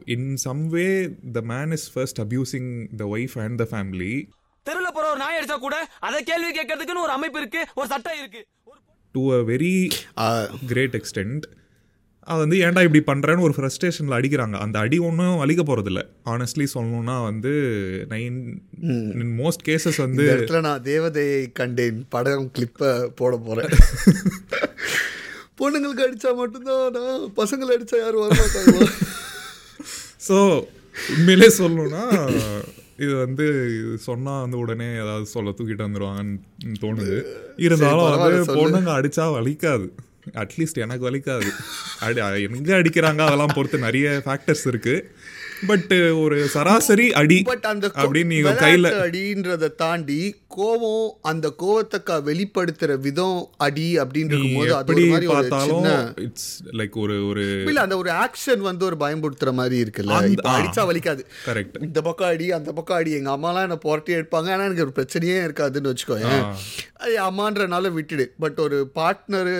[0.06, 0.86] in some way
[1.32, 4.14] the man is first abusing the wife and the family
[4.66, 8.42] தெருல போற ஒரு நாய் அடிச்சா கூட அதை கேள்வி கேட்கறதுக்குன்னு ஒரு அமைப்பு இருக்கு ஒரு சட்டம் இருக்கு.
[9.14, 9.74] To a very
[10.66, 11.44] great extent
[12.26, 14.56] அது வந்து ஏன்டா இப்படி பண்ணுறேன்னு ஒரு ஃப்ரஸ்ட்ரேஷனில் அடிக்கிறாங்க.
[14.64, 17.52] அந்த அடி ஒன்றும் வலிக்க போகிறதில்ல ஆனஸ்ட்லி சொல்லணும்னா வந்து
[18.08, 18.38] நைன்
[19.22, 21.98] இன் மோஸ்ட் கேசஸ் வந்து இடத்துல நான் தேவதையை கண்டேன்.
[22.08, 23.70] படம் கிளிப்பை போட போறேன்.
[25.58, 28.88] பொண்ணுங்களுக்கு அடிச்சா மட்டும்தான் நான் பசங்களை அடிச்சா யாரும் வரமாட்டாங்க
[30.20, 30.36] ஸோ
[31.14, 32.02] உண்மையிலே சொல்லணும்னா
[32.98, 33.46] இது வந்து
[34.00, 36.36] சொன்னால் வந்து உடனே ஏதாவது சொல்ல தூக்கிட்டு வந்துடுவாங்கன்னு
[36.82, 37.16] தோணுது.
[37.56, 38.58] இருந்தாலும் வந்து.
[38.58, 39.86] பொண்ணுங்க அடிச்சா வலிக்காது.
[40.32, 41.50] அட்லீஸ்ட் எனக்கு வலிக்காது.
[42.00, 45.04] அடி எங்கே அடிக்கிறாங்க அதெல்லாம் பொறுத்து நிறைய ஃபேக்டர்ஸ் இருக்குது
[45.66, 50.20] பட் ஒரு சராசரி அடி பட் அந்த அப்படின்னு நீங்க கையில அடின்றத தாண்டி
[50.56, 57.96] கோவம் அந்த கோவத்தை வெளிப்படுத்துற விதம் அடி அப்படின்னு பார்த்தாலும் சின்ன இட்ஸ் லைக் ஒரு ஒரு இல்ல அந்த
[57.96, 60.18] ஒரு ஆக்ஷன் வந்து ஒரு பயன்படுத்துற மாதிரி இருக்குல்ல.
[60.28, 60.50] இப்ப.
[60.50, 61.22] அடிச்சா வலிக்காது.
[61.46, 63.12] கரெக்ட் இந்த பக்கம் அடி அந்த பக்கம் அடி.
[63.12, 64.50] எங்க அம்மாலாம் என்ன புரட்டி எடுப்பாங்க.
[64.50, 66.30] ஆனா எனக்கு ஒரு பிரச்சனையே இருக்காதுன்னு வச்சுக்கோங்க
[66.94, 68.26] அது அம்மான்றனால விட்டுடு.
[68.38, 69.58] பட் ஒரு பார்ட்னரு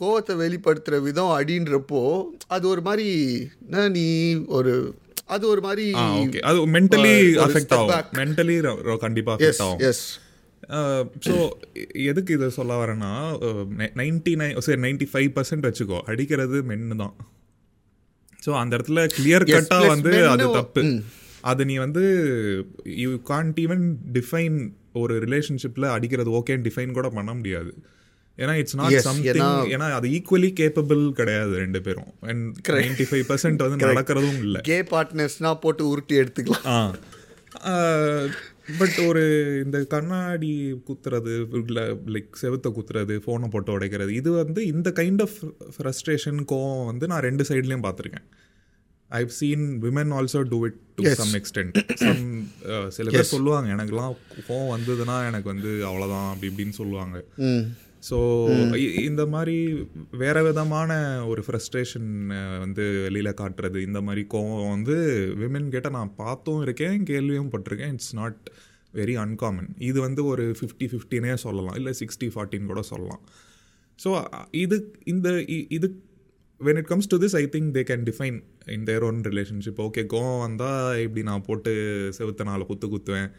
[0.00, 2.02] கோவத்தை வெளிப்படுத்துற விதம் அடின்றப்போ
[2.46, 3.08] அது ஒரு மாதிரி
[3.90, 4.08] நீ?
[4.48, 4.72] ஒரு
[5.28, 5.84] அது ஒரு மாதிரி
[6.48, 7.14] அது மென்டலி
[7.46, 8.12] அஃபெக்ட் ஆகும்.
[8.20, 8.56] மென்டலி
[9.04, 9.82] கண்டிப்பா அஃபெக்ட் ஆகும்.
[9.90, 10.04] எஸ்
[11.26, 11.34] ஸோ
[12.10, 13.12] எதுக்கு இதை சொல்ல வரேன்னா
[14.00, 15.98] நைன்டி நைன் சரி நைன்டி ஃபைவ் பர்சன்ட் வச்சுக்கோ.
[16.12, 17.14] அடிக்கிறது மென்னு தான்.
[18.46, 20.82] ஸோ அந்த இடத்துல கிளியர் கட்டாக வந்து அது தப்பு.
[21.50, 22.04] அது நீ வந்து
[23.02, 23.84] யூ கான்ட் ஈவன்
[24.18, 24.56] டிஃபைன்
[25.02, 27.72] ஒரு ரிலேஷன்ஷிப்பில் அடிக்கிறது ஓகேன்னு டிஃபைன் கூட பண்ண முடியாது.
[28.38, 29.32] ஏன்னா இட்ஸ் நாட் சம்திங்
[29.70, 32.14] ஏன்னா- அது ஈக்குவலி கேப்பபிள் கிடையாது ரெண்டு பேரும்.
[32.20, 34.60] அண்ட் நைன்டி ஃபைவ் பர்சன்ட் வந்து நடக்கிறதும் இல்லை.
[34.60, 36.66] கே பார்ட்னர்ஸ்னா போட்டு உருட்டி எடுத்துக்கலாம்.
[36.66, 36.94] ஆ.
[38.78, 39.22] பட் ஒரு
[39.64, 45.54] இந்த கண்ணாடி குத்துறது இல்லை லைக் செவுத்த குத்துறது ஃபோனை போட்டு உடைக்கிறது இது வந்து இந்த கைண்ட் ஆஃப்
[45.78, 48.24] ஃப்ரஸ்ட்ரேஷன் கோவம் வந்து நான் ரெண்டு சைட்லேயும் பார்த்துருக்கேன்.
[49.10, 51.04] I've seen women also do it too.
[51.14, 54.16] Some extent some சில பேர் சொல்லுவாங்க எனக்குலாம்
[54.48, 57.24] கோவம் வந்ததுன்னா எனக்கு வந்து அவ்வளோதான் அப்படி இப்படின்னு சொல்லுவாங்க.
[58.10, 62.26] ஸோ இந்த மாதிரி வேற விதமான ஒரு ஃப்ரஸ்ட்ரேஷன்
[62.58, 64.94] வந்து வெளியில் காட்டுறது இந்த மாதிரி கோவம் வந்து
[65.38, 67.92] விமன் கிட்ட நான் பார்த்தும் இருக்கேன் கேள்வியும் பட்டிருக்கேன்.
[67.92, 68.50] இட்ஸ் நாட்
[68.94, 71.74] வெரி அன்காமன் இது வந்து ஒரு ஃபிஃப்டி ஃபிஃப்டினே சொல்லலாம்.
[71.74, 73.20] இல்லை சிக்ஸ்டி ஃபார்ட்டின் கூட சொல்லலாம்.
[74.04, 76.02] ஸோ இது இந்த இ- இது
[76.64, 79.78] when it comes to this i think they can define in their own relationship.
[79.78, 81.70] Okay கோவம் வந்தால் இப்படி நான் போட்டு
[82.18, 83.30] செவுத்த நாளை குத்து குத்துவேன்.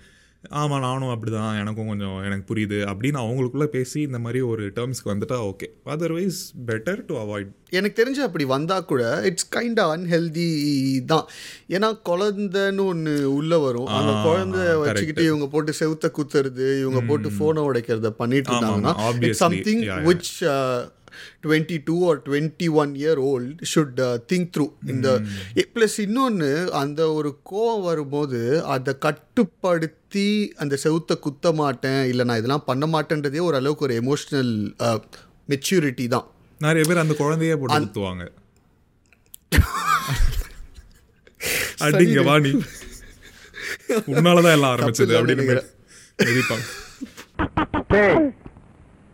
[0.50, 2.78] ஆமாம் நானும் அப்படி தான் எனக்கும் கொஞ்சம் எனக்கு புரியுது.
[2.92, 8.18] அப்படின்னு அவங்களுக்குள்ள பேசி இந்த மாதிரி ஒரு டேர்ம்ஸ்க்கு வந்துட்டா okay otherwise better to avoid எனக்கு தெரிஞ்சு
[8.18, 11.26] அப்படி வந்தா கூட இட்ஸ் கைண்ட் அன்ஹெல்தி தான்.
[11.70, 13.86] ஏன்னா குழந்தைன்னு ஒன்று உள்ள வரும்.
[13.86, 14.76] அந்த குழந்தை.
[14.76, 19.82] வச்சுக்கிட்டு இவங்க போட்டு செவுத்த குத்துறது இவங்க போட்டு ஃபோனை உடைக்கிறத பண்ணிட்டு இருந்தாங்கன்னா something.
[19.82, 20.90] Which
[21.44, 24.02] twenty two or twenty one year old should
[24.32, 25.22] think through இந்த
[25.76, 32.66] ப்ளஸ் இன்னொன்று அந்த ஒரு கோவம் வரும்போது அதை கட்டுப்படுத்தி அந்த செவுத்த குத்த மாட்டேன் இல்லை நான் இதெல்லாம்
[32.66, 34.74] பண்ண மாட்டேன்றதே ஒரு அளவுக்கு ஒரு எமோஷ்னல்
[35.50, 36.26] மெச்சூரிட்டி தான்.
[36.62, 38.32] நிறைய பேர் அந்த குழந்தையே போட்டு குத்துவாங்க.
[41.86, 42.64] அடிங்க வாணி
[44.14, 45.62] உன்னாலதான் எல்லாம் ஆரம்பிச்சது அப்படின்னு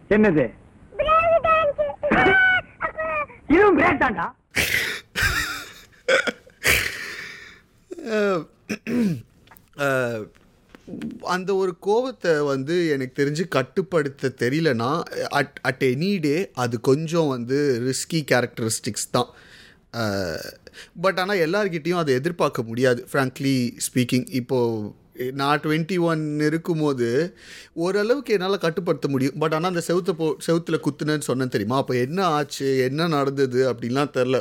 [0.10, 0.61] என்னது?
[3.54, 4.28] இதுவும் பிரேக் தான்டா.
[11.36, 14.90] அந்த ஒரு கோவத்தை வந்து எனக்கு தெரிஞ்சு கட்டுப்படுத்த தெரியலனா
[15.40, 19.30] அட் அட் எனி டே அது கொஞ்சம் வந்து ரிஸ்கி கேரக்டரிஸ்டிக்ஸ் தான்.
[21.04, 23.56] பட் ஆனால் எல்லார்கிட்டேயும் அதை எதிர்பார்க்க முடியாது ஃப்ராங்க்லி
[23.88, 24.92] ஸ்பீக்கிங் இப்போது
[25.40, 27.10] நான் டுவெண்ட்டி ஒன் இருக்கும்போது
[27.84, 29.38] ஓரளவுக்கு என்னால் கட்டுப்படுத்த முடியும்.
[29.42, 31.78] பட் ஆனால் அந்த செவுத்த போ செவுத்தில் குத்துனேன்னு சொன்னேன் தெரியுமா?
[31.78, 32.70] அப்போ என்ன ஆச்சு?
[32.88, 33.62] என்ன நடந்தது?
[33.72, 34.40] அப்படின்லாம் தெரில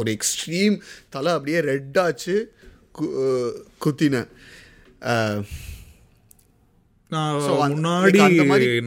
[0.00, 0.76] ஒரு எக்ஸ்ட்ரீம்
[1.16, 2.36] தலை அப்படியே ரெட் ஆச்சு
[2.98, 3.06] கு
[3.86, 4.30] குத்தினேன்.
[7.12, 7.36] நான்
[7.72, 8.18] முன்னாடி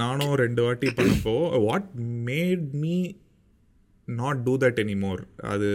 [0.04, 1.90] நானும் ரெண்டு வாட்டி பண்ணப்போ what
[2.30, 2.96] made me
[4.08, 5.22] not do that anymore
[5.54, 5.70] அது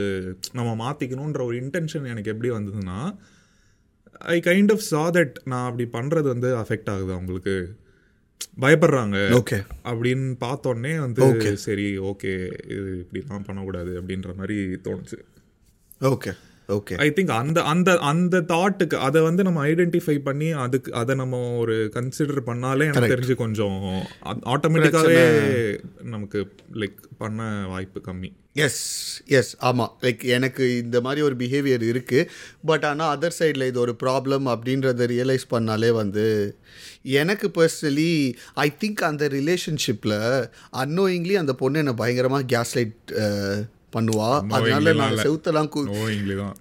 [0.53, 3.01] நம்ம மாற்றிக்கணுன்ற ஒரு இன்டென்ஷன் எனக்கு எப்படி வந்ததுன்னா
[4.21, 7.55] I kind of saw that நான் அப்படி பண்ணுறது வந்து அஃபெக்ட் ஆகுது அவங்களுக்கு
[8.61, 9.61] பயப்படுறாங்க Okay.
[9.85, 11.57] அப்படின்னு பார்த்தோன்னே வந்து.
[11.57, 12.33] சரி ஓகே
[12.65, 15.19] இது இப்படிலாம் பண்ணக்கூடாது அப்படின்ற மாதிரி தோணுச்சு
[16.01, 16.33] ஓகே
[16.69, 21.39] ஓகே ஐ திங்க் அந்த அந்த அந்த தாட்டுக்கு அதை வந்து நம்ம ஐடென்டிஃபை பண்ணி அதுக்கு அதை நம்ம
[21.59, 23.13] ஒரு கன்சிடர் பண்ணாலே எனக்கு.
[23.15, 23.79] தெரிஞ்சு கொஞ்சம்
[24.55, 25.23] ஆட்டோமேட்டிக்காவே
[26.03, 26.41] நமக்கு
[26.75, 28.31] லைக் பண்ண வாய்ப்பு கம்மி.
[28.53, 28.83] எஸ்
[29.39, 32.29] எஸ் ஆமாம் லைக் எனக்கு இந்த மாதிரி ஒரு பிஹேவியர் இருக்குது
[32.65, 36.27] பட் ஆனால் அதர் சைடில் இது ஒரு ப்ராப்ளம் அப்படின்றத ரியலைஸ் பண்ணாலே வந்து
[37.03, 38.13] எனக்கு பர்சனலி
[38.55, 40.19] ஐ திங்க் அந்த ரிலேஷன்ஷிப்பில்
[40.85, 43.15] அன்னோயிங்லி அந்த பொண்ணு என்னை பயங்கரமாக கேஸ் லைட்
[43.97, 44.31] பண்ணுவா.
[44.57, 45.73] அதனால நான் செவுத்தெல்லாம்
[46.43, 46.57] தான்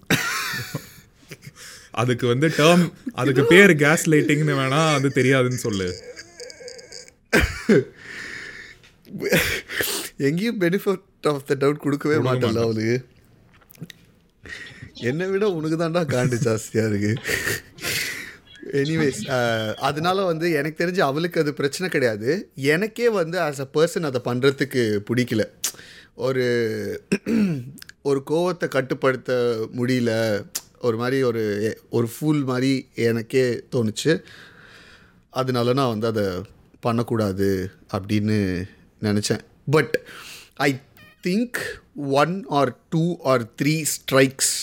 [2.02, 2.86] அதுக்கு வந்து டேர்ம்
[3.20, 5.88] அதுக்கு பேர் கேஸ் லைட்டிங்னு வேணா அது தெரியாதுன்னு சொல்லு.
[10.28, 12.60] எங்கேயும் பெனிஃபிட் ஆஃப் த டவுட் கொடுக்கவே மாட்டேன்.
[12.66, 12.92] அவளுக்கு
[15.10, 17.12] என்னை விட உனக்கு தான்டா காண்டு ஜாஸ்தியாக இருக்கு.
[18.82, 19.20] எனிவேஸ்
[19.90, 22.30] அதனால வந்து எனக்கு தெரிஞ்சு அவளுக்கு அது பிரச்சனை கிடையாது.
[22.76, 25.44] எனக்கே வந்து ஆஸ் அ பர்சன் அதை பண்ணுறதுக்கு பிடிக்கல.
[26.26, 26.46] ஒரு
[28.02, 29.34] ஒரு கோவத்தை கட்டுப்படுத்த
[29.78, 30.12] முடியல.
[30.82, 31.44] ஒரு மாதிரி ஒரு
[31.90, 34.14] ஒரு ஃபூல் மாதிரி எனக்கே தோணுச்சு.
[35.30, 36.26] அதனால நான் வந்து அதை
[36.80, 37.48] பண்ணக்கூடாது
[37.98, 38.40] அப்படின்னு
[39.02, 39.44] நினச்சேன்.
[39.72, 39.96] But
[40.68, 40.80] I
[41.28, 41.60] think
[41.96, 44.54] one or two or three strikes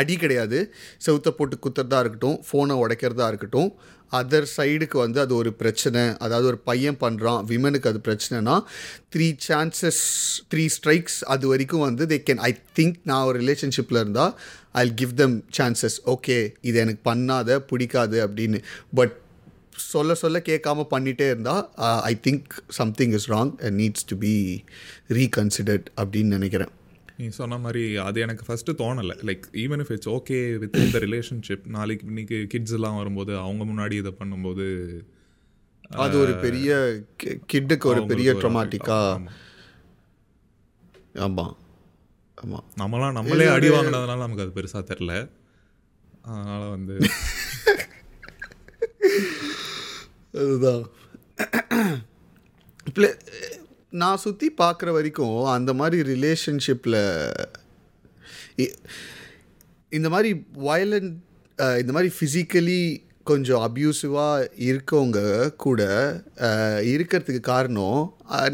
[0.00, 0.60] அடி கிடையாது.
[1.06, 3.70] செவுத்த போட்டு குத்துறதா இருக்கட்டும் ஃபோனை உடைக்கிறதா இருக்கட்டும்
[4.12, 6.02] அதர் சைடுக்கு வந்து அது ஒரு பிரச்சனை.
[6.18, 8.56] அதாவது ஒரு பையன் பண்ணுறான் விமனுக்கு அது பிரச்சனைனா
[9.14, 10.02] த்ரீ சான்சஸ்
[10.54, 14.34] த்ரீ ஸ்ட்ரைக்ஸ் அது வரைக்கும் வந்து தே கேன் ஐ திங்க் நான் ஒரு ரிலேஷன்ஷிப்பில் இருந்தால்
[14.72, 18.60] I give them chances okay இது எனக்கு பண்ணாத பிடிக்காது அப்படின்னு.
[18.94, 19.14] பட்
[19.76, 21.68] சொல்ல சொல்ல கேட்காம பண்ணிகிட்டே இருந்தால்
[22.02, 24.34] I think something is wrong and needs to be
[25.08, 26.72] reconsidered அப்படின்னு நினைக்கிறேன்.
[27.18, 29.14] நீ சொன்ன மாதிரி அது எனக்கு ஃபஸ்ட்டு தோணலை.
[29.24, 33.92] Like even if it's okay with the relationship நாளைக்கு இன்னைக்கு கிட்ஸ் எல்லாம் வரும்போது அவங்க முன்னாடி
[33.94, 34.66] இதை பண்ணும்போது
[35.98, 36.70] அது ஒரு பெரிய
[37.52, 39.32] கிட்டுக்கு ஒரு பெரிய ட்ரமாட்டிக்கா ஆமா.
[41.20, 41.54] ஆமாம்
[42.38, 45.12] ஆமாம் நம்மளாம் நம்மளே அடி வாங்கினதுனால நமக்கு அது பெருசாக தெரில
[46.24, 46.94] அதனால வந்து
[50.34, 50.84] அதுதான்.
[52.96, 53.16] Pla-
[54.02, 57.00] நான் சுற்றி பார்க்குற வரைக்கும் அந்த மாதிரி ரிலேஷன்ஷிப்பில்
[59.92, 60.30] இந்த மாதிரி
[60.68, 61.12] வயலண்ட்
[61.82, 62.80] இந்த மாதிரி ஃபிசிக்கலி
[63.30, 65.20] கொஞ்சம் அப்யூசிவாக இருக்கவங்க
[65.64, 65.80] கூட
[66.92, 68.02] இருக்கிறதுக்கு காரணம்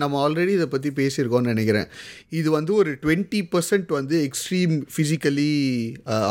[0.03, 1.89] நம்ம ஆல்ரெடி இதை பற்றி பேசியிருக்கோம்னு நினைக்கிறேன்.
[2.39, 5.53] இது வந்து ஒரு டுவெண்ட்டி பர்சன்ட் வந்து எக்ஸ்ட்ரீம் ஃபிசிக்கலி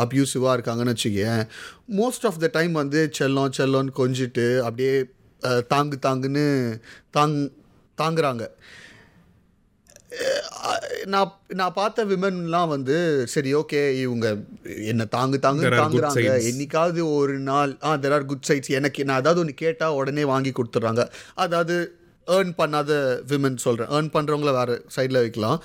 [0.04, 1.42] அப்யூசிவாக இருக்காங்கன்னு வச்சுக்கேன்.
[2.00, 4.96] மோஸ்ட் ஆஃப் த டைம் வந்து செல்லம் செல்லம்னு கொஞ்சிட்டு அப்படியே
[5.74, 6.46] தாங்கு தாங்குன்னு
[7.18, 7.36] தாங்
[7.98, 8.44] தாங்குறாங்க.
[11.12, 12.96] நான் நான் பார்த்த விமன்லாம் வந்து
[13.32, 14.26] சரி ஓகே இவங்க
[14.92, 16.34] என்ன தாங்கு தாங்கு தாங்குறாங்க.
[16.50, 20.52] என்னைக்காவது ஒரு நாள் ah there are good sides எனக்கு நான் அதாவது ஒன்று கேட்டால் உடனே வாங்கி
[20.58, 21.04] கொடுத்துட்றாங்க.
[21.44, 21.76] அதாவது
[22.28, 22.92] ஏர்ன் பண்ணாத
[23.32, 25.58] விமன் சொல்கிறேன் ஏர்ன் பண்ணுறவங்கள வேறு சைடில் வைக்கலாம்.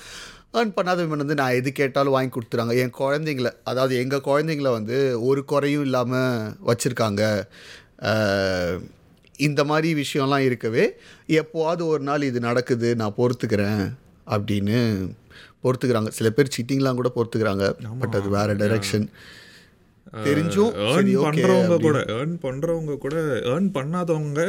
[0.57, 4.97] ஏர்ன் பண்ணாத விமன் வந்து நான் எது கேட்டாலும் வாங்கி கொடுத்துறாங்க என் குழந்தைங்கள அதாவது எங்கள் குழந்தைங்கள வந்து
[5.29, 7.23] ஒரு குறையும் இல்லாமல் வச்சுருக்காங்க.
[9.47, 10.85] இந்த மாதிரி விஷயம்லாம் இருக்கவே
[11.41, 13.83] எப்போவாவது ஒரு நாள் இது நடக்குது நான் பொறுத்துக்கிறேன்.
[14.35, 14.79] அப்படின்னு
[15.63, 16.11] பொறுத்துக்கிறாங்க.
[16.17, 17.65] சில பேர் சீட்டிங்லாம் கூட பொறுத்துக்கிறாங்க.
[17.99, 19.07] பட் அது வேற டைரக்ஷன்
[20.27, 21.79] தெரிஞ்சும் ஏர்ன் அப்படின்னு.
[21.81, 23.15] கூட ஏர்ன் பண்றவங்க கூட
[23.53, 24.41] ஏர்ன் பண்ணாதவங்க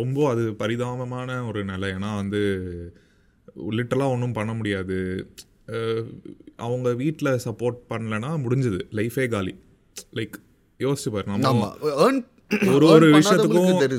[0.00, 1.88] ரொம்ப அது பரிதாபமான ஒரு நிலை.
[1.90, 2.40] ஏன்னா வந்து
[3.76, 4.98] லிட்டலாக ஒன்றும் பண்ண முடியாது.
[6.56, 8.80] அவங்க வீட்டில் சப்போர்ட் பண்ணலனா முடிஞ்சது.
[8.92, 9.54] லைஃபே காலி.
[10.14, 10.36] லைக்
[10.80, 11.72] யோசிச்சு பாரு நம்ம
[12.74, 13.98] ஒரு ஒரு விஷயத்துக்கும்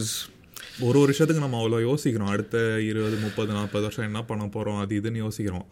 [0.79, 2.27] ஒரு விஷயத்துக்கு நம்ம அவ்வளோ யோசிக்கிறோம்.
[2.27, 5.65] அடுத்த இருபது முப்பது நாற்பது வருஷம் என்ன பண்ண போகிறோம் அது இதுன்னு யோசிக்கிறோம்.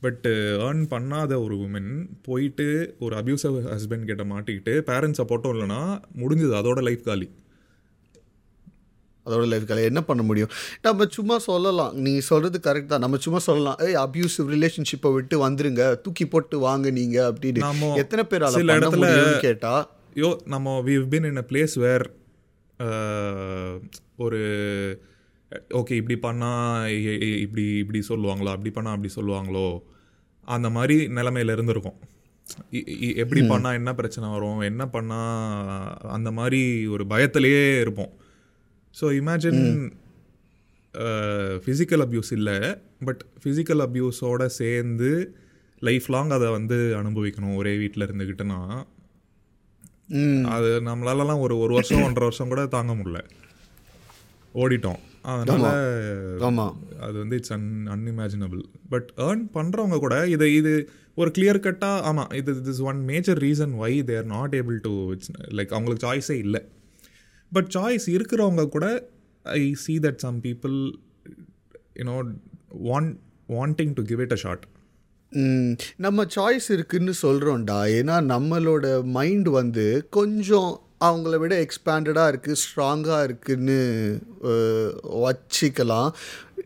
[0.00, 6.54] பட் ஏர்ன் பண்ணாத ஒரு உமன் போயிட்டு ஒரு அப்யூசிவ் ஹஸ்பண்ட் கிட்ட மாட்டிக்கிட்டு பேரண்ட்ஸ் சப்போர்ட்டும் இல்லைன்னா முடிஞ்சது
[6.58, 7.30] அதோட லைஃப் காலி.
[9.26, 9.84] அதோட லைஃப் கலை.
[9.84, 10.48] என்ன பண்ண முடியும்?
[10.82, 11.96] நம்ம சும்மா சொல்லலாம்.
[11.96, 13.00] நீ சொல்கிறது கரெக்ட் தான்.
[13.00, 13.76] நம்ம சும்மா சொல்லலாம்.
[13.78, 16.00] ஏய் அப்யூசிவ் ரிலேஷன்ஷிப்பை விட்டு வந்துருங்க.
[16.00, 17.94] தூக்கி போட்டு வாங்க நீங்க அப்படின்னு.
[17.94, 22.04] எத்தனை பேர் சில இடத்துல- முடியும்னு கேட்டா யோ நம்ம we've been in a place where
[24.16, 24.40] ஒரு
[25.70, 26.86] ஓகே இப்படி பண்ணால்
[27.40, 29.82] இப்படி இப்படி சொல்லுவாங்களோ அப்படி பண்ணால் அப்படி சொல்லுவாங்களோ
[30.48, 31.98] அந்த மாதிரி நிலமையில இருந்திருக்கும்.
[33.14, 38.12] எப்படி பண்ணால் என்ன பிரச்சனை வரும் என்ன பண்ணால் அந்த மாதிரி ஒரு பயத்திலேயே இருப்போம்.
[39.00, 39.62] ஸோ இமேஜின்
[41.64, 42.56] ஃபிசிக்கல் அப்யூஸ் இல்லை
[43.04, 45.34] பட் ஃபிசிக்கல் அப்யூஸோட சேர்ந்து
[45.80, 48.99] லைஃப் லாங் அதை வந்து அனுபவிக்கணும் ஒரே வீட்டில் இருந்துக்கிட்டுனா ம்
[50.44, 53.20] அது நம்மளாலலாம் ஒரு ஒரு வருஷம் ஒன்றரை வருஷம் கூட தாங்க முடியல.
[54.54, 55.00] ஓடிட்டோம்.
[55.22, 55.66] அதனால
[56.40, 62.00] ஆமாம் அது வந்து it's an unimaginable but earn பண்ணுறவங்க கூட இது இது ஒரு கிளியர் கட்டாக
[62.00, 66.06] ஆமாம் இது this one major reason why they are not able to it's like அவங்களுக்கு
[66.06, 66.64] சாய்ஸே இல்லை.
[67.52, 69.08] பட் சாய்ஸ் இருக்கிறவங்க கூட
[69.42, 70.92] I see that some people
[71.94, 72.16] you know
[72.84, 73.16] want
[73.48, 74.66] wanting to give it a short
[75.96, 83.78] நம்ம சாய்ஸ் இருக்குன்னு சொல்கிறோம்டா ஏன்னா நம்மளோட மைண்ட் வந்து கொஞ்சம் அவங்கள விட எக்ஸ்பேண்டடாக இருக்குது ஸ்ட்ராங்காக இருக்குன்னு
[84.44, 86.10] அஹ், வச்சிக்கலாம்.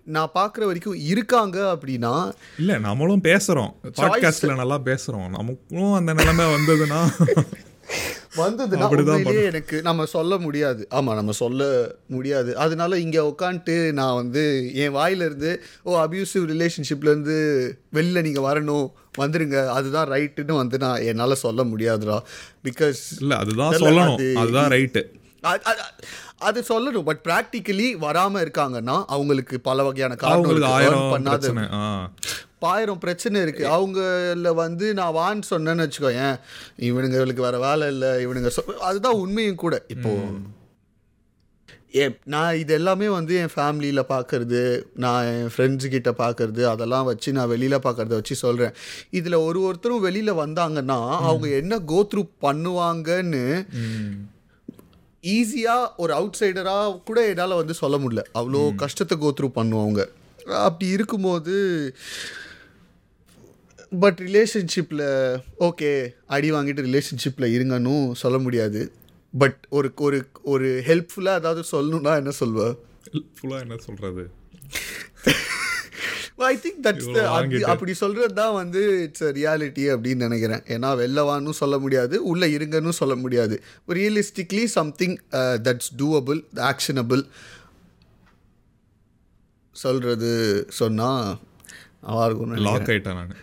[0.07, 2.15] நான் பார்க்குற வரைக்கும் இருக்காங்க அப்படின்னா
[2.59, 7.01] இல்லை நம்மளும் பேசுகிறோம் பாட்காஸ்ட்டில் நல்லா பேசுகிறோம் நமக்கும் அந்த நிலைமை வந்ததுன்னா
[8.37, 10.87] வந்ததுன்னா அப்படிதான் உண்மையிலேயே எனக்கு நம்ம சொல்ல முடியாது.
[10.91, 12.57] ஆமாம் நம்ம சொல்ல முடியாது.
[12.57, 20.09] அதனால இங்கே உட்காந்துட்டு நான் வந்து என் வாயிலிருந்து ஓ அப்யூசிவ் ரிலேஷன்ஷிப்லேருந்து வெளில நீங்கள் வரணும் வந்துருங்க அதுதான்
[20.09, 22.19] ரைட்டுன்னு வந்து நான் என்னால் சொல்ல முடியாதுடா.
[22.65, 24.17] பிகாஸ் இல்லை அதுதான் சொல்லணும்.
[24.19, 25.03] அது- அதுதான் ரைட்டு
[25.43, 27.03] அது- சொல்லணும்.
[27.03, 30.17] பட் ப்ராக்டிக்கலி வராமல் இருக்காங்கன்னா அவங்களுக்கு பல வகையான
[30.63, 32.09] ஆயிரம் பண்ணாத
[32.69, 33.65] ஆயிரம் பிரச்சனை இருக்கு.
[33.69, 36.37] அவங்கள வந்து நான் வான்னு சொன்னேன்னு வச்சுக்கோ ஏன்
[36.89, 39.77] இவனுங்களுக்கு வேற வேலை இல்லை இவனுங்க சொ- அதுதான் உண்மையும் கூட.
[39.89, 40.13] இப்போ
[41.97, 44.61] ஏ நான் இது எல்லாமே வந்து என் ஃபேமிலியில் பார்க்கறது
[44.97, 48.75] நான் என் ஃப்ரெண்ட்ஸு கிட்ட பார்க்கறது அதெல்லாம் வச்சு நான் வெளியில் பார்க்கறத வச்சு சொல்கிறேன்
[49.11, 53.45] இதில் ஒரு ஒருத்தரும் வெளியில் வந்தாங்கன்னா அவங்க என்ன கோ த்ரூ பண்ணுவாங்கன்னு
[55.25, 58.25] ஈஸியாக ஒரு அவுட் சைடராக கூட என்னால் வந்து சொல்ல முடியல.
[58.35, 60.01] அவ்வளோ கஷ்டத்தை கோ த்ரூ பண்ணுவாங்க.
[60.63, 61.55] அப்படி இருக்கும்போது
[64.03, 65.05] பட் ரிலேஷன்ஷிப்பில்
[65.67, 65.91] ஓகே
[66.35, 68.81] அடி வாங்கிட்டு ரிலேஷன்ஷிப்பில் இருங்கன்னு சொல்ல முடியாது.
[69.35, 70.19] பட் ஒரு ஒரு
[70.55, 72.75] ஒரு ஹெல்ப்ஃபுல்லாக ஏதாவது சொல்லணும்னா என்ன சொல்வேன்
[73.37, 74.25] ஃபுல்லாக என்ன சொல்கிறது
[76.51, 77.67] ஐ திங்க் தட்ஸ் வாங்கிட்டு.
[77.73, 80.63] அப்படி சொல்கிறது தான் வந்து இட்ஸ் ரியாலிட்டி அப்படின்னு நினைக்கிறேன்.
[80.75, 83.57] ஏன்னா வெளிலவான்னு சொல்ல முடியாது உள்ளே இருங்கன்னு சொல்ல முடியாது.
[83.99, 85.17] Realistically something
[85.67, 87.23] that's doable actionable
[89.85, 90.31] சொல்கிறது
[90.81, 91.29] சொன்னால்
[92.03, 93.35] நல்லா இருக்கும் லாக் ஆயிட்டேன் நான்.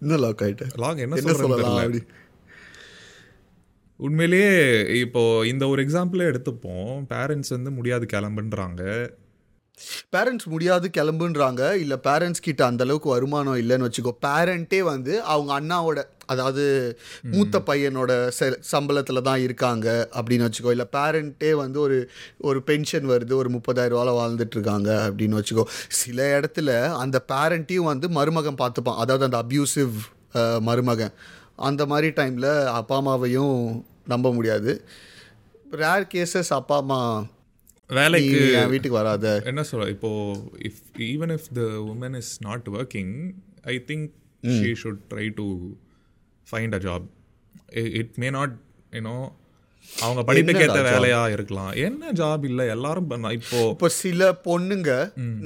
[0.00, 1.76] இன்னும் லாக் ஆகிட்டேன் லாக் என்ன சொல்லலாம்.
[1.76, 2.02] அப்படி.
[3.96, 7.04] உண்மையிலேயே இப்போ இந்த ஒரு எக்ஸாம்பிளே எடுத்துப்போம்.
[7.08, 9.10] பேரண்ட்ஸ் வந்து முடியாது கிளம்புன்றாங்க.
[10.16, 11.72] பேரண்ட்ஸ் முடியாது கிளம்புன்றாங்க.
[11.72, 14.10] இல்லை பேரண்ட்ஸ் கிட்ட அந்த அளவுக்கு வருமானம் இல்லைன்னு வச்சுக்கோ.
[14.26, 20.70] பேரண்ட்டே வந்து அவங்க அண்ணாவோட அதாவது மூத்த பையனோட செ- சம்பளத்துல தான் இருக்காங்க அப்படின்னு வச்சுக்கோ.
[20.70, 25.62] இல்லை பேரண்ட்டே வந்து ஒரு ஒரு பென்ஷன் வருது ஒரு முப்பதாயிரம் ரூபால வாழ்ந்துட்டு இருக்காங்க அப்படின்னு வச்சுக்கோ.
[25.88, 28.96] சில இடத்துல அந்த பேரண்ட்டையும் வந்து மருமகன் பார்த்துப்பான்.
[28.96, 31.12] அதாவது அந்த அப்யூசிவ் மருமகன்.
[31.56, 34.84] அந்த மாதிரி டைமில் அப்பா அம்மாவையும் நம்ப முடியாது.
[35.70, 37.24] ரேர் கேசஸ் அப்பா அம்மா
[37.90, 38.38] வேலைக்கு
[38.70, 39.26] வீட்டுக்கு வராத.
[39.50, 39.88] என்ன சொல்ற?
[39.94, 40.10] இப்போ
[40.68, 40.80] if
[41.12, 43.12] even if the woman is not working
[43.72, 44.06] I think
[44.60, 45.46] she should try to
[46.46, 47.06] find a job
[48.00, 48.54] it may not
[48.96, 49.16] you know
[49.88, 50.80] அவங்க படிப்புக்கேற்ற?
[50.86, 51.70] வேலையா இருக்கலாம்.
[51.88, 52.64] என்ன ஜாப் இல்லை?
[52.74, 54.90] எல்லாரும் இப்போ இப்போ சில பொண்ணுங்க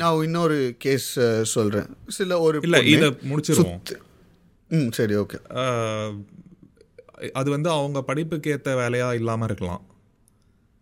[0.01, 1.09] நான் இன்னொரு கேஸ்
[1.55, 1.89] சொல்றேன்.
[2.19, 3.81] சில ஒரு இல்ல இதை முடிச்சிருவோம்.
[4.71, 5.39] ம் சரி ஓகே
[7.41, 9.83] அது வந்து அவங்க படிப்புக்கு ஏற்ற வேலையாக இல்லாமல் இருக்கலாம்.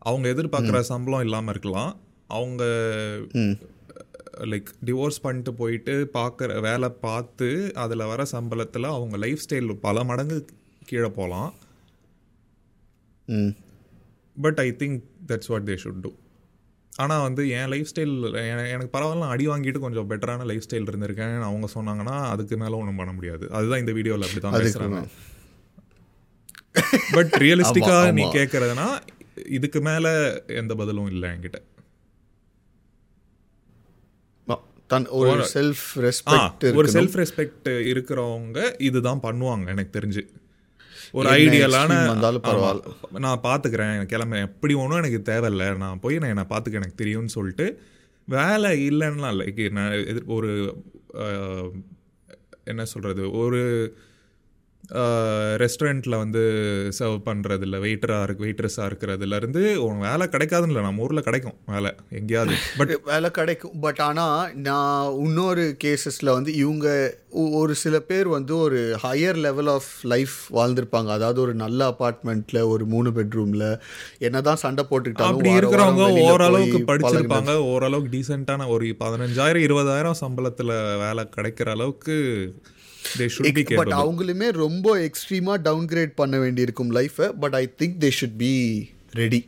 [0.09, 1.92] அவங்க எதிர்பார்க்குற சம்பளம் இல்லாமல் இருக்கலாம்.
[2.38, 2.62] அவங்க
[4.51, 7.49] லைக் டிவோர்ஸ் பண்ணிட்டு போயிட்டு பார்க்குற வேலை பார்த்து
[7.85, 10.38] அதில் வர சம்பளத்தில் அவங்க லைஃப் ஸ்டைல் பல மடங்கு
[10.90, 11.51] கீழே போகலாம்
[14.37, 14.99] but I think
[15.31, 16.12] that's what they should do
[17.03, 18.14] ஆனால் வந்து என் லைஃப் ஸ்டைல்
[18.75, 21.35] எனக்கு பரவாயில்ல அடி வாங்கிட்டு கொஞ்சம் பெட்டரான லைஃப் ஸ்டைல் இருந்திருக்கேன்.
[21.49, 23.44] அவங்க சொன்னாங்கன்னா அதுக்கு மேலே ஒன்றும் பண்ண முடியாது.
[23.57, 25.03] அதுதான் இந்த வீடியோவில் அப்படி தான் பேசுகிறாங்க
[27.16, 28.25] பட் ரியலிஸ்டிக்காக நீ.
[28.38, 28.88] கேட்குறதுனா
[29.46, 31.55] இதுக்கு மேலே எந்த பதிலும் இல்லை என்கிட்ட.
[34.87, 40.22] தன் ஒரு செல்ஃப் ரெஸ்பெக்ட் ஒரு செல்ஃப் ரெஸ்பெக்ட் இருக்கிறவங்க இதுதான் பண்ணுவாங்க எனக்கு தெரிஞ்சு.
[41.12, 41.90] ஒரு ஐடியலான
[42.44, 43.18] பரவாயில்ல.
[43.18, 44.38] நான் பார்த்துக்கிறேன் கிளம்ப.
[44.38, 45.77] எப்படி ஒன்றும் எனக்கு தேவையில்ல.
[45.77, 47.83] நான் போய் நான் என்னை பார்த்துக்க எனக்கு தெரியும்னு சொல்லிட்டு
[48.24, 50.51] வேலை இல்லைன்னா லைக் நான் எதிர் ஒரு
[52.64, 53.62] என்ன சொல்கிறது ஒரு
[55.57, 56.42] ரெஸ்டாரண்ட்டில் வந்து
[56.98, 62.55] சர்வ் பண்ணுறதுல வெயிட்டராக இருக்கு வெயிட்ரஸாக இருக்கிறதுலேருந்து உன் வேலை கிடைக்காதுன்னு இல்லை நம்ம ஊரில் கிடைக்கும் வேலை எங்கேயாவது.
[62.79, 63.81] பட் வேலை கிடைக்கும்.
[63.81, 69.90] பட் ஆனால் நான் இன்னொரு கேசஸில் வந்து இவங்க ஒரு சில பேர் வந்து ஒரு ஹையர் லெவல் ஆஃப்
[70.03, 71.07] லைஃப் வாழ்ந்திருப்பாங்க.
[71.07, 73.79] அதாவது ஒரு நல்ல அப்பார்ட்மெண்ட்டில் ஒரு மூணு பெட்ரூமில்
[74.18, 77.57] என்னதான் சண்டை போட்டுக்கிட்டாலும் அப்படி இருக்கிறவங்க ஓரளவுக்கு படிச்சிருப்பாங்க.
[77.59, 82.16] ஓரளவுக்கு டீசெண்டான ஒரு பதினஞ்சாயிரம் இருபதாயிரம் சம்பளத்தில் வேலை கிடைக்கிற அளவுக்கு
[83.77, 88.53] பட் அவங்களுமே ரொம்ப எக்ஸ்ட்ரீமாக டவுன் கிரேட் பண்ண வேண்டியிருக்கும் லைஃப்பை but I think they should be
[89.12, 89.40] ready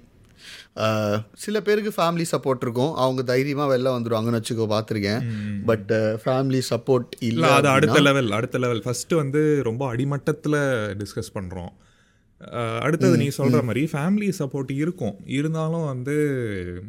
[1.35, 2.95] சில பேருக்கு ஃபேமிலி சப்போர்ட் இருக்கும்.
[2.95, 5.23] அவங்க தைரியமாக வெளில வந்துடுவாங்கன்னு வச்சுக்கோ பார்த்துருக்கேன்.
[5.65, 5.91] பட்
[6.25, 10.59] ஃபேமிலி சப்போர்ட் இல்லை இல்லை அது அடுத்த லெவல் அடுத்த லெவல் ஃபஸ்ட்டு வந்து ரொம்ப அடிமட்டத்தில்
[11.03, 11.73] டிஸ்கஸ் பண்ணுறோம்
[12.81, 15.17] அடுத்தது நீ சொல்கிற மாதிரி ஃபேமிலி சப்போர்ட் இருக்கும்.
[15.25, 16.15] இருந்தாலும் வந்து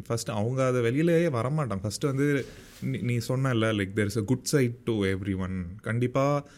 [0.09, 1.81] ஃபஸ்ட்டு அவங்க அதை வெளியிலேயே வரமாட்டாங்க.
[1.83, 2.45] ஃபஸ்ட்டு வந்து
[2.85, 6.49] நீ- சொன்னல like there is a good side to every one கண்டிப்பாக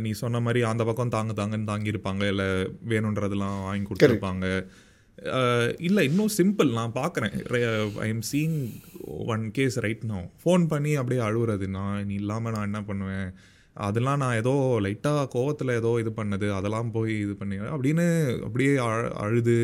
[0.00, 2.28] நீ சொன்ன மாதிரி அந்த பக்கம் தாங்க தாங்கன்னு தாங்கியிருப்பாங்க.
[2.28, 2.44] இல்லை
[2.88, 4.66] வேணுன்றதெல்லாம் வாங்கி கொடுத்துருப்பாங்க.
[5.78, 7.44] இல்லை இன்னும் சிம்பிள் நான் பார்க்குறேன்
[7.98, 11.66] I am seeing one case right no phone பண்ணி அப்படியே அழுவுறது.
[11.66, 13.32] நான் நீ இல்லாமல் நான் என்ன பண்ணுவேன்?
[13.76, 18.06] அதெல்லாம் நான் ஏதோ லைட்டாக கோவத்தில் ஏதோ இது பண்ணது அதெல்லாம் போய் இது பண்ணி அப்படின்னு
[18.44, 19.56] அப்படியே அழ- அழுது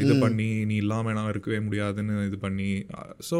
[0.00, 2.70] இது பண்ணி நீ இல்லாமல் நான் இருக்கவே முடியாதுன்னு இது பண்ணி.
[3.28, 3.38] ஸோ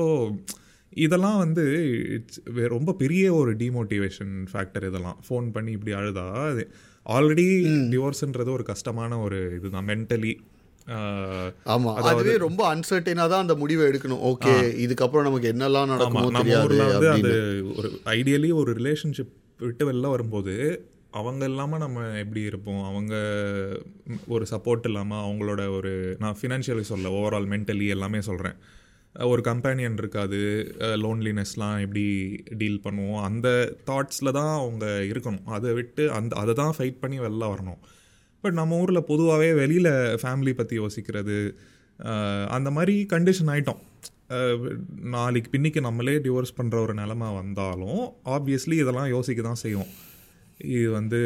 [0.97, 1.65] இதெல்லாம் வந்து
[2.13, 5.19] இட்ஸ் ரொம்ப பெரிய ஒரு டிமோட்டிவேஷன் ஃபேக்டர் இதெல்லாம்.
[5.27, 6.65] ஃபோன் பண்ணி இப்படி அழுதா அது
[7.07, 7.47] ஆல்ரெடி
[7.93, 10.33] டிவோர்ஸ்ன்றது ஒரு கஷ்டமான ஒரு இதுதான் மென்டலி
[11.75, 14.23] ஆமா அதுவே ரொம்ப அன்சர்டனா தான் அந்த முடிவை எடுக்கணும்.
[14.31, 14.53] ஓகே
[14.85, 16.79] இதுக்கப்புறம் நமக்கு என்னெல்லாம் நடக்குமோ தெரியாது
[17.17, 17.33] அது.
[17.79, 20.55] ஒரு ஐடியலி ஒரு ரிலேஷன்ஷிப் விட்டு வெளில வரும்போது
[21.19, 22.83] அவங்க இல்லாமல் நம்ம எப்படி இருப்போம்?
[22.91, 23.15] அவங்க
[24.35, 25.93] ஒரு சப்போர்ட் இல்லாமல் அவங்களோட ஒரு
[26.25, 28.59] நான் ஃபினான்ஷியலி சொல்ல ஓவரால் மென்டலி எல்லாமே சொல்கிறேன்
[29.15, 30.41] ஒரு கம்பேனியன் இருக்காது
[31.05, 32.05] லோன்லினஸ்லாம் எப்படி
[32.61, 33.23] டீல் பண்ணுவோம்?
[33.29, 33.49] அந்த
[33.89, 35.47] தாட்ஸில் தான் அவங்க இருக்கணும்.
[35.57, 37.81] அதை விட்டு அந்த அதை தான் ஃபைட் பண்ணி வெளில வரணும்.
[38.45, 41.39] பட் நம்ம ஊரில் பொதுவாகவே வெளியில் ஃபேமிலி பற்றி யோசிக்கிறது
[42.51, 43.81] அந்த மாதிரி கண்டிஷன் ஆயிட்டோம்.
[44.31, 44.67] அஹ்,
[45.13, 48.03] நாளைக்கு பின்னிக்கு நம்மளே டிவோர்ஸ் பண்ணுற ஒரு நிலமை வந்தாலும்
[48.35, 49.91] ஆப்வியஸ்லி இதெல்லாம் யோசிக்க தான் செய்வோம்.
[50.69, 51.19] இது வந்து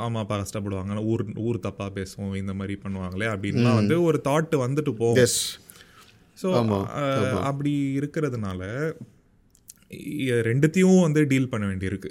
[0.00, 5.20] ஆமாப்பா கஷ்டப்படுவாங்க ஊர் ஊர் தப்பாக பேசுவோம் இந்த மாதிரி பண்ணுவாங்களே அப்படின்லாம் வந்து ஒரு தாட்டு வந்துட்டு போகும்.
[6.38, 6.48] ஸோ
[7.44, 8.62] அப்படி இருக்கிறதுனால
[10.46, 12.10] ரெண்டுத்தையும் வந்து டீல் பண்ண வேண்டியிருக்கு.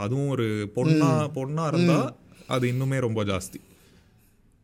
[0.00, 1.98] அதுவும் ஒரு பொண்ணா பொண்ணா இருந்தா
[2.46, 3.60] அது இன்னுமே ரொம்ப ஜாஸ்தி.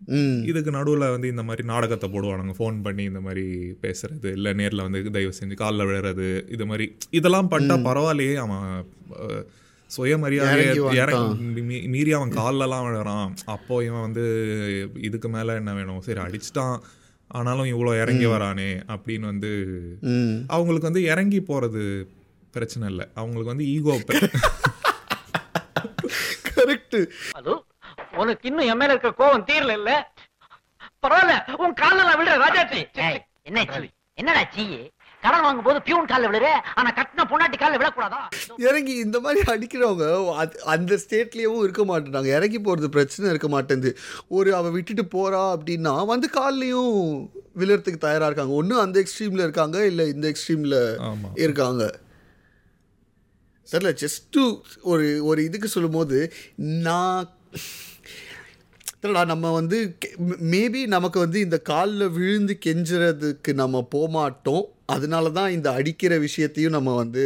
[0.00, 0.44] ம்.
[0.44, 2.54] இதுக்கு நடுவில் வந்து இந்த மாதிரி நாடகத்தை போடுவானுங்க.
[2.58, 3.44] ஃபோன் பண்ணி இந்த மாதிரி
[3.82, 6.96] பேசுறது இல்லை நேரில் வந்து தயவு செஞ்சு காலில் விழுறது இது மாதிரி.
[7.10, 8.84] இதெல்லாம் பண்ணிட்டா பரவாயில்லையே அவன்
[9.90, 10.64] சுயமரியாதை
[11.86, 13.32] மீறி அவன் கால்லலாம் விழுறான்.
[13.44, 14.24] அப்போ இவன் வந்து
[15.00, 16.00] இதுக்கு மேலே என்ன வேணும்?
[16.00, 16.78] சரி அடிச்சிட்டான்.
[17.30, 19.50] ஆனாலும் இவ்வளோ இறங்கி வரானே அப்படின்னு வந்து
[20.02, 20.44] ம்.
[20.46, 21.82] அவங்களுக்கு வந்து இறங்கி போகிறது
[22.50, 23.06] பிரச்சனை இல்லை.
[23.14, 23.96] அவங்களுக்கு வந்து ஈகோ
[26.50, 26.96] கரெக்ட்.
[28.18, 29.92] உனக்கு இன்னும் என் மேல இருக்க கோவம் தீரல இல்ல?
[31.02, 32.80] பரவாயில்ல உன் கால்ல நான் விடுற ராஜாச்சி
[33.46, 33.66] என்ன
[34.18, 34.64] என்னடா சீ
[35.22, 36.48] கடன் வாங்கும் போது பியூன் கால்ல விழுற?
[36.74, 38.20] ஆனா கட்டின பொண்டாட்டி கால்ல விழக்கூடாதா?
[38.60, 43.92] இறங்கி இந்த மாதிரி அடிக்கிறவங்க அது- அந்த ஸ்டேட்லேயும் இருக்க மாட்டேறாங்க இறங்கி போகிறது பிரச்சனை இருக்க மாட்டேங்குது
[44.28, 46.92] ஒரு அவள் விட்டுட்டு போறா அப்படின்னா வந்து கால்லையும்
[47.58, 48.52] விழுறதுக்கு தயாராக இருக்காங்க.
[48.52, 50.78] ஒன்று அந்த எக்ஸ்ட்ரீமில் இருக்காங்க இல்லை இந்த எக்ஸ்ட்ரீமில்.
[51.36, 51.84] இருக்காங்க.
[53.68, 54.44] தெரியல ஜஸ்ட் டு
[54.82, 56.18] ஒரு ஒரு இதுக்கு சொல்லும்போது
[56.80, 57.26] நான்
[59.02, 59.78] தெரியலடா நம்ம வந்து
[60.52, 64.64] மேபி நமக்கு வந்து இந்த காலில் விழுந்து கெஞ்சுறதுக்கு நம்ம போமாட்டோம்.
[64.94, 67.24] அதனால தான் இந்த அடிக்கிற விஷயத்தையும் நம்ம வந்து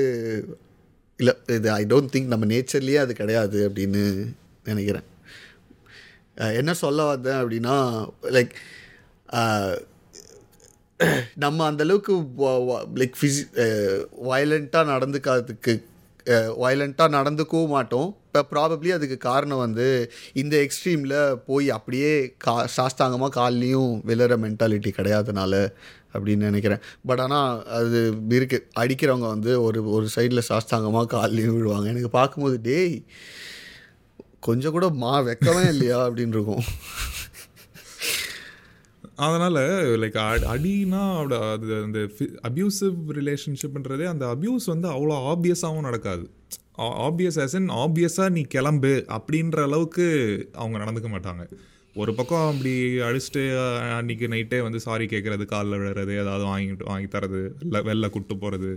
[1.21, 4.03] இல்லை இது ஐ டோன்ட் திங்க் நம்ம நேச்சர்லேயே அது கிடையாது அப்படின்னு
[4.71, 5.07] நினைக்கிறேன்.
[6.61, 7.77] என்ன சொல்ல வந்தேன் அப்படின்னா
[8.37, 8.55] லைக்
[11.45, 12.15] நம்ம அந்தளவுக்கு
[13.01, 13.43] லைக் ஃபிசி
[14.31, 15.75] வயலண்ட்டாக நடந்துக்காததுக்கு
[16.65, 18.11] வயலண்ட்டாக நடந்துக்கவும் மாட்டோம்.
[18.33, 19.87] இப்போ ப்ராபப்ளி அதுக்கு காரணம் வந்து
[20.43, 21.17] இந்த எக்ஸ்ட்ரீமில்
[21.49, 22.13] போய் அப்படியே
[22.45, 25.53] கா சாஸ்தாங்கமாக கால்லையும் விழுற மென்டாலிட்டி கிடையாதுனால
[26.15, 26.83] அப்படின்னு நினைக்கிறேன்.
[27.09, 28.01] பட் ஆனால் அது
[28.39, 31.87] இருக்குது அடிக்கிறவங்க வந்து ஒரு ஒரு சைடில் சாஸ்தாங்கமாக கால்லையும் விழுவாங்க.
[31.95, 32.97] எனக்கு பார்க்கும்போது டேய்
[34.49, 36.01] கொஞ்சம் கூட மா வெக்கவே இல்லையா?
[36.09, 36.67] அப்படின்னு இருக்கும்.
[39.27, 39.63] அதனால்
[40.03, 40.21] லைக்
[40.55, 42.01] அடினா அவட அது அந்த
[42.49, 46.25] அப்யூசிவ் ரிலேஷன்ஷிப்ன்றதே அந்த அப்யூஸ் வந்து அவ்வளோ ஆப்வியஸாகவும் நடக்காது.
[46.79, 50.07] ஆப்வியஸ் ஆஸ் இன் ஆப்வியஸாக நீ கிளம்பு அப்படின்ற அளவுக்கு
[50.53, 51.45] அவங்க நடந்துக்க மாட்டாங்க.
[51.95, 52.75] ஒரு பக்கம் அப்படி
[53.07, 53.43] அடிச்சுட்டு
[53.97, 58.71] அன்னைக்கு நைட்டே வந்து சாரி கேட்குறது காலில் விழுறது ஏதாவது வாங்கிட்டு வாங்கி தரது இல்லை வெளில கூட்டு போகிறது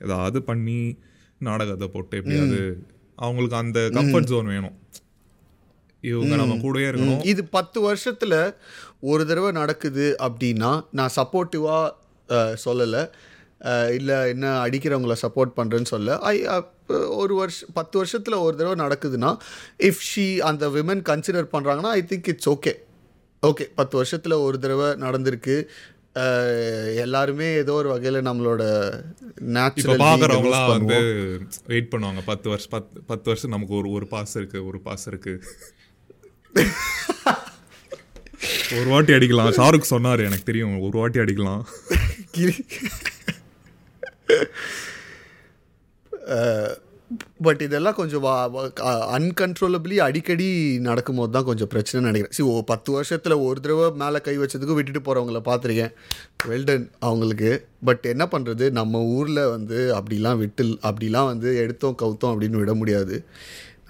[0.00, 0.96] ஏதாவது பண்ணி
[1.38, 4.76] நாடகத்தை போட்டு எப்படியாவது அவங்களுக்கு அந்த கம்ஃபர்ட் ஜோன் வேணும்.
[6.00, 7.24] இவங்க நம்ம கூடயே இருக்கணும்.
[7.24, 8.54] இது பத்து வருஷத்தில்
[9.00, 11.88] ஒரு தடவை நடக்குது அப்படின்னா நான் சப்போர்ட்டிவாக
[12.64, 13.02] சொல்லலை.
[13.98, 16.18] இல்லை என்ன அடிக்கிறவங்கள சப்போர்ட் பண்ணுறேன்னு சொல்ல.
[16.18, 16.42] ஐ
[17.22, 19.36] ஒரு வருஷம் பத்து வருஷத்தில் ஒரு தடவை நடக்குதுன்னா
[19.78, 22.72] இஃப் ஷீ அந்த விமன் கன்சிடர் பண்ணுறாங்கன்னா I think it's okay
[23.42, 25.66] okay பத்து வருஷத்தில் ஒரு தடவை நடந்திருக்கு.
[26.94, 28.62] எல்லாருமே ஏதோ ஒரு வகையில் நம்மளோட
[29.56, 30.96] நேச்சுரல் பார்க்குறவங்களாம் வந்து
[31.66, 32.24] வெயிட் பண்ணுவாங்க.
[32.24, 35.42] பத்து வருஷம் பத்து பத்து வருஷம் நமக்கு ஒரு ஒரு பாஸ் இருக்கு ஒரு பாஸ் இருக்கு.
[38.78, 39.60] ஒரு வாட்டி அடிக்கலாம்.
[39.60, 40.80] ஷாருக் சொன்னார் எனக்கு தெரியும்.
[40.80, 41.62] ஒரு வாட்டி அடிக்கலாம்.
[46.36, 46.70] Uh,
[47.46, 48.24] பட் இதெல்லாம் கொஞ்சம்
[49.16, 50.48] அன்கன்ட்ரோலபிளி அடிக்கடி
[50.86, 52.34] நடக்கும்போது தான் கொஞ்சம் பிரச்சனை நினைக்கிறேன்.
[52.38, 55.94] சி ஓ பத்து வருஷத்தில் ஒரு தடவை மேலே கை வச்சதுக்கும் விட்டுட்டு போகிறவங்கள பார்த்துருக்கேன்.
[56.50, 57.52] வெல்டன் அவங்களுக்கு.
[57.90, 63.16] பட் என்ன பண்ணுறது நம்ம ஊரில் வந்து அப்படிலாம் விட்டு அப்படிலாம் வந்து எடுத்தோம் கவுத்தோம் அப்படின்னு விட முடியாது.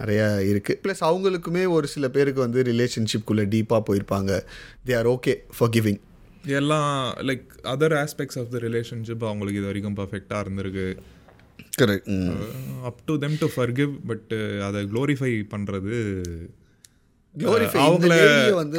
[0.00, 4.32] நிறையா இருக்குது ப்ளஸ் அவங்களுக்குமே ஒரு சில பேருக்கு வந்து ரிலேஷன்ஷிப்குள்ளே டீப்பாக போயிருப்பாங்க.
[4.88, 6.00] They are okay for giving
[6.60, 10.86] எல்லாம் like other aspects of the relationship அவங்களுக்கு இது வரைக்கும் பர்ஃபெக்டாக இருந்திருக்கு.
[11.80, 12.14] Correct
[12.82, 14.32] up to them to forgive but
[14.68, 15.98] அதை க்ளோரிஃபை பண்ணுறது
[17.34, 17.50] இந்த
[17.86, 18.14] அவங்கள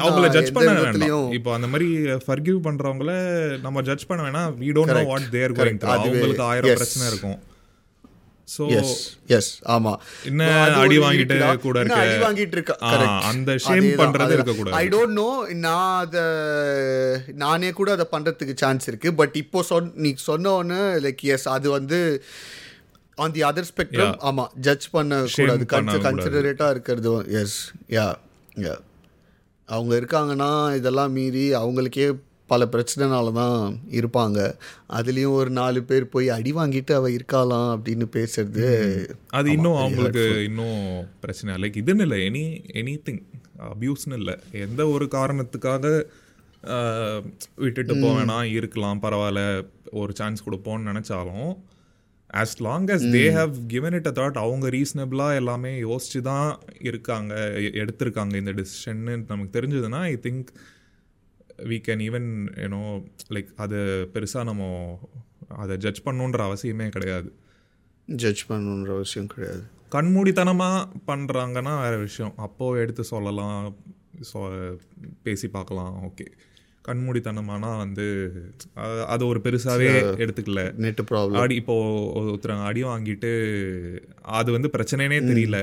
[0.05, 1.32] அவங்கள ஜட்ஜ் பண்ண வேண்டாம்.
[1.32, 1.88] இப்போ அந்த மாதிரி
[2.26, 3.11] ஃபர்கிவ் பண்றவங்கள
[3.65, 4.55] நம்ம ஜட்ஜ் பண்ண வேணாம்.
[4.61, 5.03] We don't know.
[5.11, 5.51] What they're.
[5.51, 6.76] Going அவங்களுக்கு ஆயிரம்.
[6.76, 7.38] பிரச்சனை இருக்கும்.
[8.54, 8.64] ஸோ
[9.38, 9.93] எஸ் ஆமா
[10.30, 10.43] என்ன
[10.82, 11.38] அடி வாங்கிட்டு.
[11.66, 12.00] கூட இருக்க.
[12.04, 12.76] அடி வாங்கிட்டு இருக்க.
[13.32, 13.56] அந்த
[14.02, 14.38] பண்றது.
[14.82, 15.34] I don't know
[15.66, 16.24] நான் அதை
[17.43, 21.70] நானே கூட அதை பண்றதுக்கு சான்ஸ் இருக்கு பட் இப்போ சொன் நீ சொன்ன உடனே லைக் எஸ் அது
[21.78, 22.00] வந்து
[23.18, 24.16] ஆன் தி அதர் ஸ்பெக்ட்ரம்.
[24.30, 25.66] ஆமா ஜட்ஜ் பண்ண கூடாது.
[26.08, 27.60] கன்சிடரேட்டாக இருக்கிறது எஸ்
[27.97, 28.08] யா
[28.66, 28.76] யா
[29.70, 32.06] அவங்க இருக்காங்கன்னா இதெல்லாம் மீறி அவங்களுக்கே
[32.52, 33.58] பல பிரச்சனைனால தான்
[34.00, 34.39] இருப்பாங்க.
[35.00, 38.68] அதுலேயும் ஒரு நாலு பேர் போய் அடி வாங்கிட்டு அவ இருக்காளாம் அப்படின்னு பேசுறது
[39.39, 40.26] அது இன்னும் அவங்களுக்கு.
[40.43, 40.84] இன்னும்
[41.24, 41.56] பிரச்சனை.
[41.64, 42.45] லைக் இதுன்னு இல்லை எனி
[42.82, 43.24] எனி திங்
[43.72, 44.38] அப்யூஸ்னு இல்லை.
[44.66, 45.93] எந்த ஒரு காரணத்துக்காக
[47.56, 49.43] விட்டுட்டு போவேனா இருக்கலாம் பரவாயில்ல
[50.02, 51.52] ஒரு சான்ஸ் கொடுப்போம்னு நினச்சாலும்
[52.34, 57.34] as long as they have given it a thought அவங்க ரீசனபிளாக எல்லாமே யோசிச்சு தான் இருக்காங்க
[57.82, 60.52] எடுத்திருக்காங்க இந்த டிசிஷன்னு நமக்கு தெரிஞ்சதுன்னா I think
[61.70, 62.28] we can even
[62.64, 62.82] you know
[63.36, 63.78] like அது
[64.14, 64.64] பெருசாக நம்ம
[65.64, 67.30] அதை ஜட்ஜ் பண்ணணுன்ற அவசியமே கிடையாது.
[68.07, 69.64] ஜட்ஜ் பண்ணணுன்ற அவசியம் கிடையாது.
[69.95, 72.34] கண்மூடித்தனமாக பண்ணுறாங்கன்னா வேற விஷயம்.
[72.38, 73.57] அப்போ எடுத்து சொல்லலாம்
[74.32, 74.39] சொ
[75.24, 76.28] பேசி பார்க்கலாம் ஓகே
[76.88, 78.05] கண்மூடித்தனமானா வந்து
[79.14, 79.89] அது ஒரு பெருசாகவே
[80.24, 80.62] எடுத்துக்கல.
[80.86, 81.76] நெட் ப்ராப்ளம் அடி இப்போ
[82.20, 83.32] ஒருத்தர் அடி வாங்கிட்டு
[84.39, 85.60] அது வந்து பிரச்சனைனே தெரியல.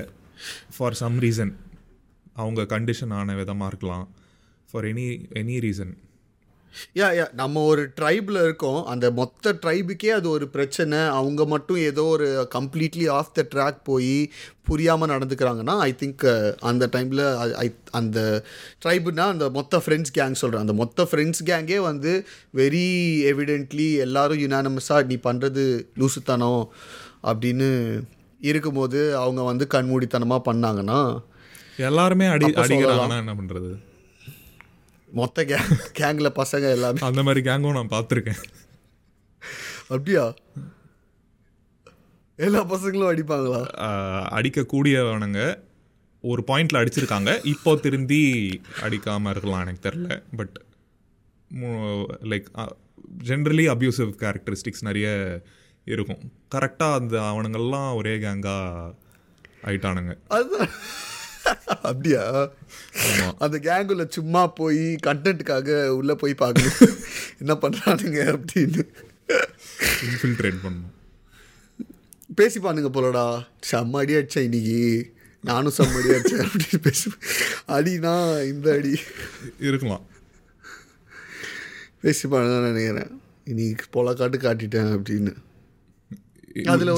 [0.77, 1.53] ஃபார் சம் ரீசன்
[2.43, 4.07] அவங்க கண்டிஷன் ஆன விதமாக இருக்கலாம்.
[4.71, 5.95] For any any reason
[6.99, 8.85] yeah yeah நம்ம ஒரு ட்ரைபில் இருக்கோம்.
[8.85, 10.99] அந்த மொத்த ட்ரைபுக்கே அது ஒரு பிரச்சனை.
[11.19, 14.11] அவங்க மட்டும் ஏதோ ஒரு கம்ப்ளீட்லி ஆஃப் த ட்ராக் போய்
[14.63, 16.25] புரியாமல் நடந்துக்கிறாங்கன்னா ஐ திங்க்
[16.61, 17.23] அந்த டைமில்
[17.63, 18.19] ஐ அந்த
[18.85, 22.13] ட்ரைபுனா அந்த மொத்த ஃப்ரெண்ட்ஸ் கேங் சொல்கிறேன் அந்த மொத்த ஃப்ரெண்ட்ஸ் கேங்கே வந்து
[22.55, 22.85] வெரி
[23.33, 25.65] எவிடென்ட்லி எல்லாரும் யுனானமஸாக நீ பண்ணுறது
[25.99, 26.63] லூசுத்தனம்
[27.23, 27.71] அப்படின்னு
[28.41, 31.01] இருக்கும்போது அவங்க வந்து கண்மூடித்தனமாக பண்ணாங்கன்னா
[31.89, 32.47] எல்லாருமே அடி.
[32.65, 33.73] அடிக்கிறாங்கன்னா என்ன பண்ணுறது
[35.13, 36.99] மொத்த கேங் கேங்கில் பசங்க எல்லாமே.
[37.01, 38.43] அந்த மாதிரி கேங்கும் நான் பார்த்துருக்கேன்.
[39.89, 40.35] அப்படியா?
[42.37, 43.61] எல்லா பசங்களும் அடிப்பாங்களா?
[44.39, 45.41] அடிக்கக்கூடியவனுங்க
[46.21, 47.45] ஒரு பாயிண்ட்ல அடிச்சிருக்காங்க.
[47.45, 48.23] இப்போ திருந்தி
[48.81, 50.57] அடிக்காம இருக்கலாம் எனக்கு தெரில but
[52.33, 52.49] like
[53.25, 55.09] generally abusive characteristics நிறைய
[55.85, 56.23] இருக்கும்.
[56.55, 58.95] கரெக்டாக அந்த அவனுங்கெல்லாம் ஒரே கேங்காக
[59.65, 60.15] ஆயிட்டானுங்க.
[60.29, 60.69] அதுதான்.
[61.67, 62.51] அப்படியா?
[63.39, 66.99] அந்த கேங்குள்ள சும்மா போய் கண்டென்ட்டுக்காக உள்ள போய் பார்க்கணும்.
[67.39, 68.89] என்ன பண்றானுங்க அப்படின்னு.
[70.05, 70.95] இன்ஃபில்ட்ரேட் பண்ணும்.
[72.37, 73.47] பேசிப்பானுங்க போலடா.
[73.71, 75.15] செம்ம அடி அடிச்சேன் இன்னைக்கு.
[75.43, 77.11] நானும் செம்ம அடி அடிச்சேன் அப்படின்னு பேசி
[77.69, 79.01] அடினா இந்த அடி.
[79.61, 80.07] இருக்கலாம்.
[82.03, 83.21] பேசிப்பானுங்க நினைக்கிறேன்.
[83.45, 85.35] இன்னைக்கு பொல காட்டு காட்டிட்டேன் அப்படின்னு.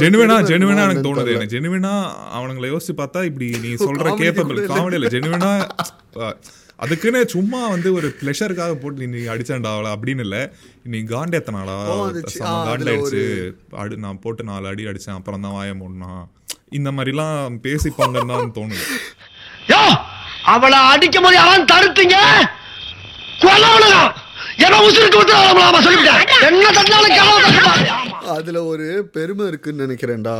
[0.01, 1.31] ஜெனுவனா ஜெனுவனா எனக்கு தோணுது.
[1.35, 1.93] எனக்கு ஜெனுவனா
[2.37, 4.75] அவனுங்களை யோசிச்சு பார்த்தா இப்படி நீ சொல்ற Comedy கேப்பபிள் கூட இல்ல.
[4.75, 5.11] காமெடி இல்லை.
[5.15, 5.51] ஜெனுவனா
[6.79, 10.43] அதுக்குன்னு சும்மா வந்து ஒரு ப்ளஷருக்காக போட்டு நீ அடிச்சாண்டா அவளை அப்படின்னு இல்லை.
[10.93, 11.77] நீ காண்டேத்தனாடா.
[12.01, 12.23] அதுல
[12.67, 13.23] காண்டாயிடுச்சு
[13.83, 16.13] அடி நான் போட்டு நாலு அடி அடிச்சேன் அப்புறம் தான் வாய மூடனா.
[16.79, 18.85] இந்த மாதிரிலாம் பேசிப்பாங்கன்னு தான் தோணுது.
[19.73, 19.83] யோ
[20.55, 22.17] அவளை அடிக்கும் போது அவன் தடுத்தீங்க?
[23.43, 23.99] கொல்லவனுங்க
[24.65, 25.35] ஏன்னா உசுருக்கு விட்டு
[25.87, 30.37] சொல்லிவிட்டேன் என்ன தட்டினாலும் அதுல ஒரு பெருமை இருக்குன்னு நினைக்கிறேன்டா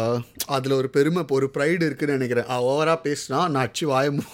[0.49, 4.25] அதுல ஒரு பெருமை ஒரு ப்ரைடு இருக்குன்னு நினைக்கிறேன் ஓவரா பேசினா நான் அடிச்சு வாய மூ.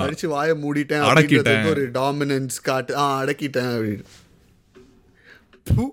[0.00, 1.42] அடிச்சு வாய மூடிட்டேன் அடக்கிட்டேன்.
[1.44, 4.06] அப்படின்றது ஒரு டாமினன்ஸ் காட்டு ஆ அடக்கிட்டேன் அப்படின்னு
[5.66, 5.84] ப்பு.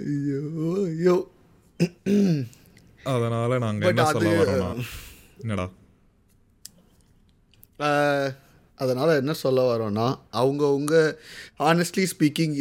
[0.00, 0.40] ஐயோ
[0.84, 1.16] ஐயோ
[3.06, 4.70] அதனால நாங்க But என்ன சொல்ல வரோம்னா
[5.40, 5.66] என்னடா
[8.76, 10.96] அதனால் என்ன சொல்ல வரோன்னா அவங்கவுங்க
[11.70, 12.56] ஆனஸ்ட்லி ஸ்பீக்கிங்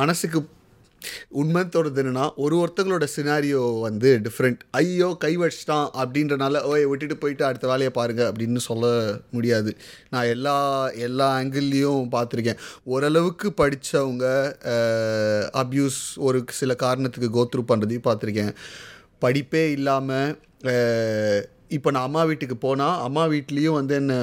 [0.00, 0.40] மனசுக்கு
[1.40, 7.44] உண்மை தோணுது என்னென்னா ஒரு ஒருத்தங்களோட சினாரியோ வந்து டிஃப்ரெண்ட் ஐயோ கை வச்சிட்டான் அப்படின்றனால ஓய் விட்டுட்டு போயிட்டு
[7.44, 8.84] அடுத்த வேலையை பாருங்கள் அப்படின்னு சொல்ல
[9.30, 9.70] முடியாது.
[10.10, 10.56] நான் எல்லா
[11.06, 12.60] எல்லா ஆங்கிள்லேயும் பார்த்துருக்கேன்.
[12.84, 14.26] ஓரளவுக்கு படித்தவங்க
[15.62, 18.52] அப்யூஸ் ஒரு சில காரணத்துக்கு கோத்ரூ பண்ணுறதையும் பார்த்துருக்கேன்.
[19.24, 20.30] படிப்பே இல்லாமல்
[21.76, 24.14] இப்போ நான் அம்மா வீட்டுக்கு போனால் அம்மா வீட்லேயும் வந்து என்ன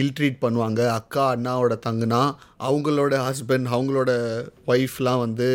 [0.00, 0.80] இல் ட்ரீட் பண்ணுவாங்க.
[0.98, 2.22] அக்கா அண்ணாவோட தங்குனா
[2.68, 4.10] அவங்களோட ஹஸ்பண்ட் அவங்களோட
[4.72, 5.48] ஒய்ஃப்லாம் வந்து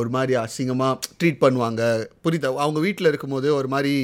[0.00, 1.82] ஒரு மாதிரி அசிங்கமாக ட்ரீட் பண்ணுவாங்க.
[2.24, 2.52] புரியுதா?
[2.66, 3.94] அவங்க வீட்டில் இருக்கும்போது ஒரு மாதிரி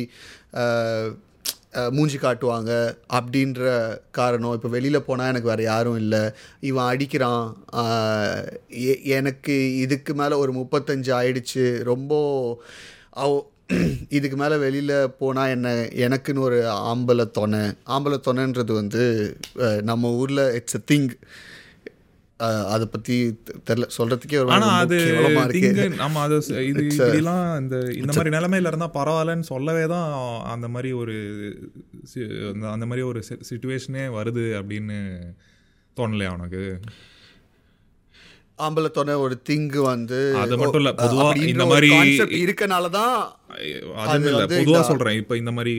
[1.96, 2.72] மூஞ்சி காட்டுவாங்க.
[3.18, 3.62] அப்படின்ற
[4.18, 4.56] காரணம்.
[4.56, 6.22] இப்போ வெளியில் போனால் எனக்கு வேறு யாரும் இல்லை.
[6.70, 7.44] இவன் அடிக்கிறான்.
[9.18, 11.64] எனக்கு இதுக்கு மேலே ஒரு முப்பத்தஞ்சு ஆயிடுச்சு.
[11.90, 12.12] ரொம்ப
[13.22, 13.30] அவ
[14.16, 15.68] இதுக்கு மேலே வெளியில் போனால் என்ன
[16.04, 16.58] எனக்குன்னு ஒரு
[16.90, 17.62] ஆம்பளை தொணை.
[17.88, 19.02] ஆம்பளை தொணைன்றது வந்து
[19.84, 21.08] நம்ம ஊரில் இட்ஸ் அ திங்
[22.70, 23.16] அதை பற்றி
[23.68, 24.96] தெரில சொல்கிறதுக்கே ஒரு அது
[25.96, 26.36] நம்ம அது
[26.70, 30.08] இது இப்படிலாம் இந்த இந்த மாதிரி நிலைமையில இருந்தா பரவாயில்லன்னு சொல்லவே தான்
[30.54, 31.16] அந்த மாதிரி ஒரு
[32.72, 33.20] அந்த மாதிரி ஒரு
[33.50, 34.98] சுச்சுவேஷனே வருது அப்படின்னு
[35.96, 36.64] தோணலையா உனக்கு?
[38.62, 41.90] ஆம்பளை தொணை ஒரு திங்கு வந்து அது மட்டும் இல்ல, பொதுவா இந்த மாதிரி-
[42.42, 43.16] இருக்கனால தான்
[44.28, 45.74] இல்லை இந்த- சொல்கிறேன் இப்போ இந்த மாதிரி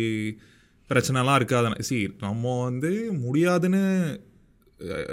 [0.90, 1.84] பிரச்சனைலாம் இருக்காது.
[1.84, 3.84] சி நம்ம வந்து முடியாதுன்னு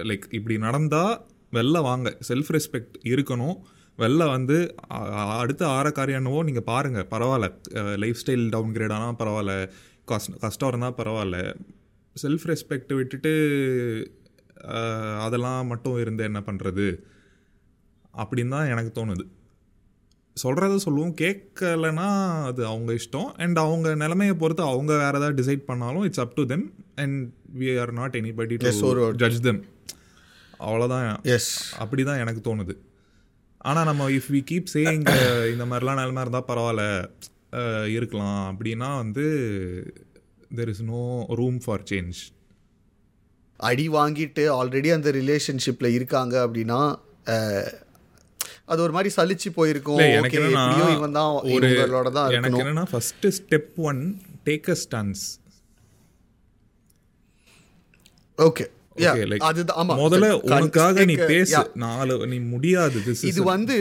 [0.02, 1.14] லைக் இப்படி நடந்தால்
[1.52, 3.56] வெளில வாங்க செல்ஃப் ரெஸ்பெக்ட் இருக்கணும்.
[3.98, 4.56] வெளில வந்து
[5.36, 7.48] அடுத்த ஆற காரியம் என்னவோ நீங்கள் பாருங்கள் பரவாயில்ல
[7.96, 9.54] லைஃப் ஸ்டைல் டவுன் கிரேட் ஆனால் பரவாயில்ல
[10.04, 11.38] கஷ்ட கஷ்டம் இருந்தால் பரவாயில்ல.
[12.16, 13.32] செல்ஃப் ரெஸ்பெக்ட் விட்டுட்டு
[15.18, 16.86] அதெல்லாம் மட்டும் இருந்து என்ன பண்ணுறது
[18.14, 19.24] அப்படின்னு தான் எனக்கு தோணுது.
[20.36, 21.14] சொல்கிறத சொல்லுவோம்.
[21.16, 22.06] கேட்கலனா
[22.46, 23.28] அது அவங்க இஷ்டம்.
[23.36, 26.64] அண்ட் அவங்க நிலைமையை பொறுத்து அவங்க வேறு ஏதாவது டிசைட் பண்ணாலும் it's up to them
[26.96, 27.18] and
[27.58, 29.60] we are not anybody to Yes, ஒரு- ஜட்ஜ் தெம்
[30.60, 32.74] அவ்வளோதான் எஸ் அப்படி தான் எனக்கு தோணுது.
[33.60, 35.04] ஆனால் நம்ம இஃப் வி கீப் சேயிங்
[35.52, 36.84] இந்த மாதிரிலாம் நிலமை இருந்தால் பரவாயில்ல.
[37.52, 38.44] அஹ், இருக்கலாம்.
[38.50, 39.24] அப்படின்னா வந்து
[40.54, 41.02] there is no
[41.34, 42.20] room for change
[43.60, 46.80] அடி வாங்கிட்டு ஆல்ரெடி அந்த ரிலேஷன்ஷிப்பில் இருக்காங்க அப்படின்னா
[47.26, 47.70] அஹ்,
[48.70, 50.00] அது ஒரு மாதிரி சலிச்சு போயிருக்கும்.
[50.10, 50.40] எனக்கு
[50.96, 51.70] இவன் தான் ஒரு
[52.12, 54.02] தான் எனக்கு என்னன்னா first step one
[54.46, 55.24] take a stance
[58.38, 58.66] okay
[60.00, 61.52] முதல்ல உனக்காக நீ பேசு.
[61.52, 61.66] yeah.
[61.84, 62.98] நாலு நீ முடியாது
[63.30, 63.76] இது வந்து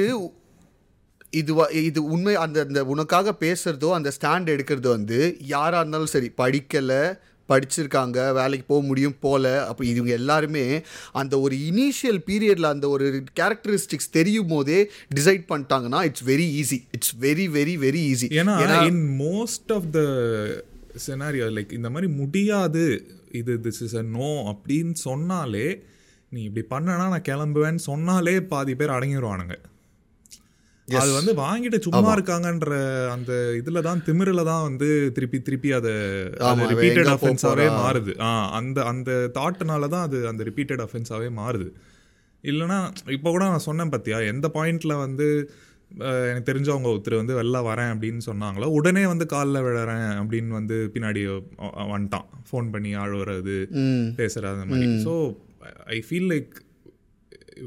[1.33, 5.19] இது இது உண்மை அந்த அந்த உனக்காக பேசுறதோ அந்த ஸ்டாண்ட் எடுக்கிறது வந்து
[5.53, 7.01] யாராக இருந்தாலும் சரி படிக்கலை
[7.49, 7.97] படிச்சிருக்காங்க
[8.33, 9.45] வேலைக்கு போக முடியும் போல.
[9.69, 10.65] அப்போ இவங்க எல்லாருமே
[11.13, 13.05] அந்த ஒரு இனிஷியல் பீரியடில் அந்த ஒரு
[13.39, 14.79] கேரக்டரிஸ்டிக்ஸ் தெரியும் போதே
[15.15, 18.55] டிசைட் பண்ணிட்டாங்கன்னா it's very easy it's very very very easy ஏன்னா
[18.89, 20.01] in most of the
[21.05, 22.83] scenario like இந்த மாதிரி முடியாது
[23.33, 25.67] இது திஸ் இஸ் அ நோ அப்படின்னு சொன்னாலே
[26.31, 29.55] நீ இப்படி பண்ணனா நான் கிளம்புவேன்னு சொன்னாலே பாதி பேர் அடங்கிடுவானுங்க
[31.01, 32.73] அது வந்து வாங்கிட்டு சும்மா இருக்காங்கன்ற
[33.15, 35.93] அந்த இதுல தான் திமிரில தான் வந்து திருப்பி திருப்பி அதை
[36.71, 37.67] ரிப்பீட்டட் அஃபென்ஸாவே.
[37.81, 38.13] மாறுது.
[38.27, 38.29] ஆ
[38.59, 41.69] அந்த அந்த தாட்னால தான் அது அந்த ரிப்பீட்டட் அஃபென்ஸாவே மாறுது.
[42.43, 42.79] இல்லைன்னா
[43.15, 45.27] இப்போ கூட நான் சொன்னேன் பார்த்தியா எந்த பாயிண்ட்ல வந்து
[46.29, 51.21] எனக்கு தெரிஞ்சவங்க ஒருத்தர் வந்து வெளில வரேன் அப்படின்னு சொன்னாங்களோ உடனே வந்து காலில் விழறேன் அப்படின்னு வந்து பின்னாடி
[51.93, 52.27] வந்துட்டான்.
[52.49, 53.55] ஃபோன் பண்ணி அழுவுறது
[54.19, 54.89] பேசுறது அந்த மாதிரி.
[55.07, 55.13] ஸோ
[55.95, 56.51] ஐ ஃபீல் லைக்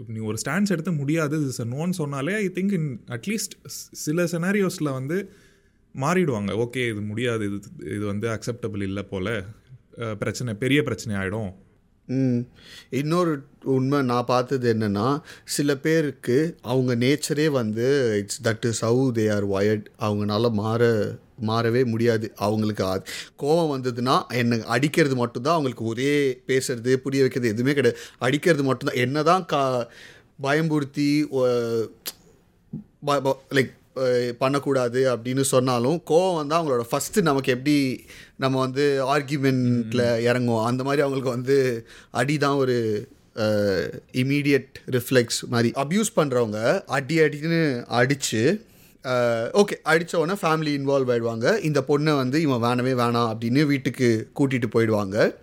[0.09, 1.47] நீ ஒரு ஸ்டாண்ட்ஸ் எடுத்து முடியாது.
[1.49, 3.55] இஸ் நோன்னு சொன்னாலே ஐ திங்க் இன் அட்லீஸ்ட்
[4.05, 5.18] சில செனாரியோஸில் வந்து
[5.95, 6.53] மாறிடுவாங்க.
[6.64, 7.45] ஓகே இது முடியாது.
[7.47, 7.61] இது
[7.97, 9.34] இது வந்து அக்செப்டபிள் இல்லை போல்.
[10.18, 11.51] பிரச்சனை பெரிய பிரச்சனை ஆகிடும்
[12.09, 12.40] ம்.
[12.90, 13.32] இன்னொரு
[13.64, 15.09] உண்மை நான் பார்த்தது என்னென்னா
[15.45, 17.86] சில பேருக்கு அவங்க நேச்சரே வந்து
[18.16, 20.80] it's that is how they are wired அவங்கனால மாற
[21.51, 22.26] மாறவே முடியாது.
[22.47, 22.86] அவங்களுக்கு
[23.43, 26.14] கோபம் வந்ததுன்னா என்னை அடிக்கிறது மட்டும்தான் அவங்களுக்கு ஒரே
[26.51, 28.01] பேசுறது புரிய வைக்கிறது எதுவுமே கிடையாது.
[28.26, 29.03] அடிக்கிறது மட்டும்தான்.
[29.07, 29.62] என்ன தான் கா
[30.47, 31.11] பயம்புறுத்தி
[33.57, 33.72] லைக்
[34.43, 37.74] பண்ணக்கூடாது அப்படின்னு சொன்னாலும் கோவம் வந்து அவங்களோட ஃபஸ்ட்டு நமக்கு எப்படி
[38.43, 38.84] நம்ம வந்து
[39.14, 40.66] ஆர்கியூமெண்ட்டில் இறங்குவோம்?
[40.70, 41.57] அந்த மாதிரி அவங்களுக்கு வந்து
[42.20, 42.76] அடி தான் ஒரு
[44.22, 45.70] இமீடியட் ரிஃப்ளெக்ஸ் மாதிரி.
[45.82, 46.61] அப்யூஸ் பண்ணுறவங்க
[46.97, 47.61] அடி அடின்னு
[48.01, 48.43] அடித்து
[49.61, 51.46] ஓகே அடித்த உடனே ஃபேமிலி இன்வால்வ் ஆயிடுவாங்க.
[51.64, 55.34] இந்த பொண்ணை வந்து இவன் வேணவே வேணாம் அப்படின்னு வீட்டுக்கு கூட்டிகிட்டு போயிடுவாங்க.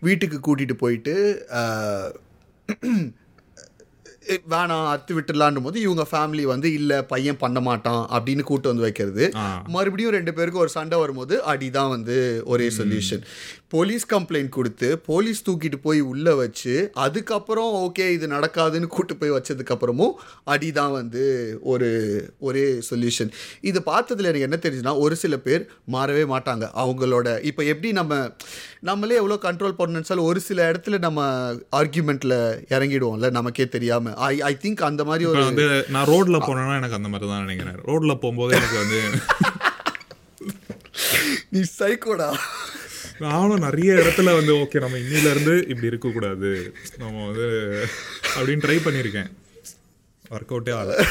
[0.00, 1.14] வீட்டுக்கு கூட்டிகிட்டு போயிட்டு
[4.50, 9.30] வேணாம் அத்து விட்டுலான்னும் போது இவங்க ஃபேமிலி வந்து இல்லை பையன் பண்ண மாட்டான் அப்படின்னு கூட்டு வந்து வைக்கிறது.
[9.68, 13.22] மறுபடியும் ரெண்டு பேருக்கும் ஒரு சண்டை வரும்போது அடிதான் வந்து ஒரே சொல்யூஷன்
[13.68, 20.12] போலீஸ் கம்ப்ளைண்ட் கொடுத்து போலீஸ் தூக்கிட்டு போய் உள்ள வச்சு அதுக்கப்புறம் ஓகே இது நடக்காதுன்னு கூட்டு போய் வச்சதுக்கப்புறமும்
[20.46, 21.88] அடிதான் வந்து ஒரு
[22.38, 26.68] ஒரே சொல்யூஷன் இது பார்த்ததுல எனக்கு என்ன தெரிஞ்சுன்னா ஒரு சில பேர் மாறவே மாட்டாங்க.
[26.74, 28.30] அவங்களோட இப்போ எப்படி நம்ம
[28.80, 34.82] நம்மளே எவ்வளோ கண்ட்ரோல் பண்ணணும்னு ஒரு சில இடத்துல நம்ம ஆர்கியூமெண்ட்டில் இறங்கிடுவோம்ல நமக்கே தெரியாமல் ஐ ஐ திங்க்
[34.82, 37.82] அந்த மாதிரி ஒரு வந்து நான் ரோட்ல போனேன்னா எனக்கு அந்த மாதிரி தான் நினைக்கிறேன்.
[37.88, 39.04] ரோட்ல போகும்போது எனக்கு வந்து
[41.50, 42.34] நீ சைக்கோடா
[43.18, 46.72] நானும் நிறைய இடத்துல வந்து ஓகே நம்ம இன்னில இருந்து இப்படி இருக்கக்கூடாது.
[46.98, 47.78] நம்ம வந்து
[48.36, 49.36] அப்படின்னு ட்ரை பண்ணியிருக்கேன்.
[50.30, 51.06] ஒர்க் அவுட்டே ஆகல.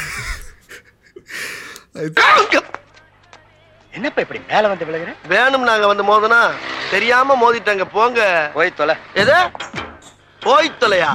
[3.93, 6.53] என்னப்பா இப்படி மேல வந்து விழுகிற வேணும் நாங்க வந்து மோதனா
[6.91, 8.51] தெரியாம மோதிட்டாங்க போங்க.
[8.53, 8.95] போய் தொலை.
[9.13, 9.33] எது?
[10.45, 11.11] போய் தொலையா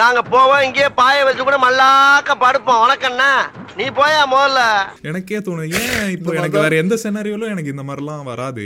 [0.00, 2.82] நாங்க போவோம் இங்கேயே பாய வச்சு கூட மல்லாக்க படுப்போம்.
[2.84, 3.30] உனக்கண்ணா
[3.78, 4.60] நீ போயா முதல்ல?
[5.08, 5.80] எனக்கே தோணுது.
[5.80, 8.64] ஏன் இப்போ எனக்கு வேற எந்த செனாரியோலும் எனக்கு இந்த மாதிரிலாம் வராது.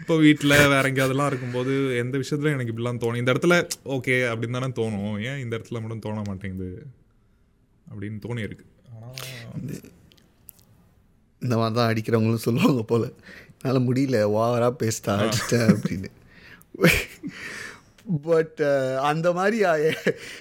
[0.00, 1.72] இப்போ வீட்டில் வேற எங்கேயாவதுலாம் இருக்கும்போது
[2.02, 3.20] எந்த விஷயத்துல எனக்கு இப்படிலாம் தோணும்.
[3.22, 3.56] இந்த இடத்துல
[3.96, 5.16] ஓகே அப்படின்னு தானே தோணும்.
[5.30, 6.70] ஏன் இந்த இடத்துல மட்டும் தோண மாட்டேங்குது?
[7.90, 8.66] அப்படின்னு தோணி இருக்கு.
[11.42, 13.08] இந்த மாதிரி தான் அடிக்கிறவங்களும் சொல்லுவாங்க போல்.
[13.62, 16.10] என்னால் முடியல ஓவரா பேசிட்டா அடிச்சிட்டேன் அப்படின்னு.
[18.22, 19.58] பட் uh, அந்த மாதிரி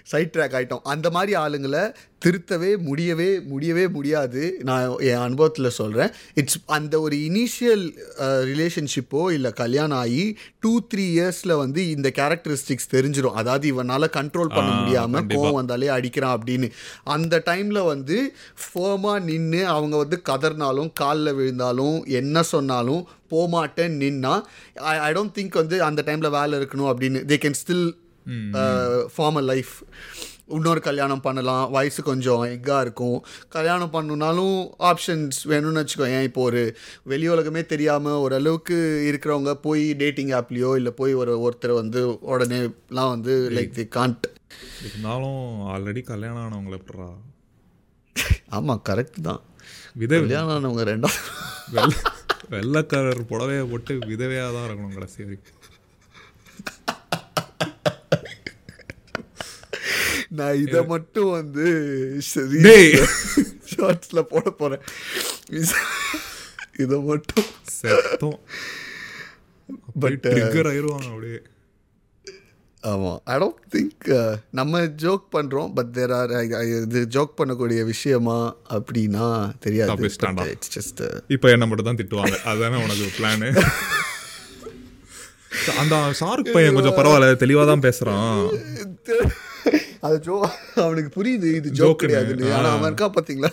[0.03, 1.83] சைட் ட்ராக் ஆகிட்டோம் அந்த மாதிரி ஆளுங்களை
[2.25, 4.41] திருத்தவே முடியவே முடியவே முடியாது.
[4.67, 7.85] நான் என் அனுபவத்தில் சொல்கிறேன் இட்ஸ் அந்த ஒரு இனிஷியல்
[8.49, 10.25] ரிலேஷன்ஷிப்போ இல்லை கல்யாணம் ஆகி
[10.63, 15.25] டூ த்ரீ இயர்ஸில் வந்து இந்த கேரக்டரிஸ்டிக்ஸ் தெரிஞ்சிடும் அதாவது இவனால் கண்ட்ரோல் பண்ண முடியாமல்.
[15.33, 16.69] கோவம் வந்தாலே அடிக்கிறான் அப்படின்னு.
[17.15, 18.17] அந்த டைமில் வந்து
[18.63, 23.03] ஃபேமாக நின்று அவங்க வந்து கதறினாலும் காலில் விழுந்தாலும் என்ன சொன்னாலும்
[23.33, 24.35] போமாட்டேன் நின்னா
[24.93, 27.21] ஐ ஐ டோன்ட் திங்க் வந்து அந்த டைமில் வேலை இருக்கணும் அப்படின்னு.
[27.31, 27.85] They can still
[29.15, 29.73] form a life
[30.57, 31.65] இன்னொரு கல்யாணம் பண்ணலாம்.
[31.75, 33.17] வயசு கொஞ்சம் எக்காக இருக்கும்.
[33.55, 34.57] கல்யாணம் பண்ணணுனாலும்
[34.91, 36.07] ஆப்ஷன்ஸ் வேணும்னு வச்சுக்கோ.
[36.17, 36.63] ஏன் இப்போ ஒரு
[37.11, 38.77] வெளி உலகமே தெரியாமல் ஓரளவுக்கு
[39.09, 42.01] இருக்கிறவங்க போய் டேட்டிங் ஆப்லேயோ இல்லை போய் ஒரு ஒருத்தர் வந்து
[42.33, 44.27] உடனேலாம் வந்து லைக் தி காண்ட்
[44.85, 45.43] இருந்தாலும்
[45.73, 47.09] ஆல்ரெடி கல்யாணம் ஆனவங்களை எப்படா
[48.57, 49.41] ஆமாம் கரெக்ட் தான்.
[50.01, 51.19] விதை கல்யாணம் ஆனவங்க ரெண்டாம்
[51.75, 51.93] வெள்ள
[52.53, 55.60] வெள்ளக்காரர் புடவைய போட்டு விதவையாக தான் இருக்கணும் கடைசி வரைக்கும்.
[60.39, 61.65] நான் இதை மட்டும் வந்து
[62.65, 62.91] டேய்.
[63.71, 64.83] ஷார்ட்ஸில் போட போகிறேன்
[66.83, 67.49] இதை மட்டும்.
[67.79, 68.39] செத்தோம்.
[70.25, 71.39] ட்ரிக்கர் ஆயிருவாங்க அப்படியே.
[72.83, 74.07] ஆமாம் ஐ டோன்ட் திங்க்
[74.59, 76.31] நம்ம ஜோக் பண்ணுறோம் பட் தேர் ஆர்
[76.77, 78.37] இது ஜோக் பண்ணக்கூடிய விஷயமா
[78.77, 79.27] அப்படின்னா
[79.65, 80.09] தெரியாது.
[80.55, 81.03] இட்ஸ் ஜஸ்ட்
[81.35, 82.35] இப்போ என்ன மட்டும் தான் திட்டுவாங்க.
[82.51, 83.49] அதுதானே உனக்கு பிளானு
[85.81, 88.37] அந்த ஷாருக் பையன் கொஞ்சம் பரவாயில்ல தெளிவாக தான் பேசுகிறான்
[90.07, 90.35] அது ஜோ
[90.83, 92.01] அவனுக்கு புரியுது இது ஜோக்.
[92.03, 92.47] கிடையாதுன்னு.
[92.57, 93.51] ஆனால் அவன் இருக்கா பார்த்தீங்களா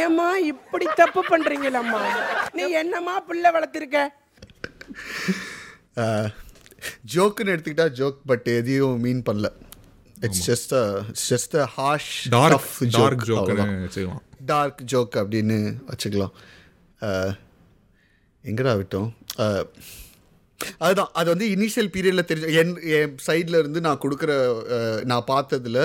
[0.00, 2.00] ஏமா இப்படி தப்பு பண்றீங்களம்மா?
[2.56, 3.98] நீ என்னம்மா பிள்ளை வளர்த்திருக்க?
[7.14, 9.48] ஜோக்குன்னு எடுத்துக்கிட்டா ஜோக் பட் எதையும் மீன் பண்ணல.
[10.26, 10.74] It's just
[11.10, 12.68] it's just a harsh dark
[12.98, 14.22] dark வச்சுக்கலாம்.
[14.52, 15.58] டார்க் ஜோக் அப்படின்னு
[15.90, 16.34] வச்சுக்கலாம்.
[18.44, 19.10] எங்கடா விட்டோம்?
[20.78, 21.10] அதுதான்.
[21.12, 24.32] அது வந்து இனிஷியல் பீரியடில் தெரிஞ்ச என் என் சைடில் இருந்து நான் கொடுக்குற
[25.04, 25.82] நான் பார்த்ததில்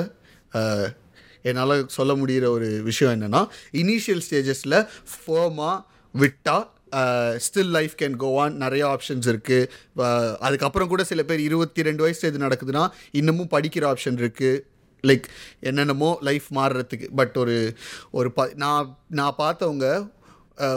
[1.42, 3.42] என்னால் சொல்ல முடிகிற ஒரு விஷயம் என்னென்னா
[3.74, 4.78] இனிஷியல் ஸ்டேஜஸில்
[5.12, 5.78] ஃபோமாக
[6.16, 6.58] விட்டா
[7.36, 9.68] still life can go on நிறைய ஆப்ஷன்ஸ் இருக்குது
[10.40, 14.64] அதுக்கப்புறம் கூட சில பேர் இருபத்தி ரெண்டு வயசு எது நடக்குதுன்னா இன்னமும் படிக்கிற ஆப்ஷன் இருக்குது
[15.04, 15.28] லைக்
[15.60, 17.08] என்னென்னமோ லைஃப் மாறுறதுக்கு.
[17.16, 17.58] பட் ஒரு
[18.12, 19.88] ஒரு ப நான் நான் பார்த்தவங்க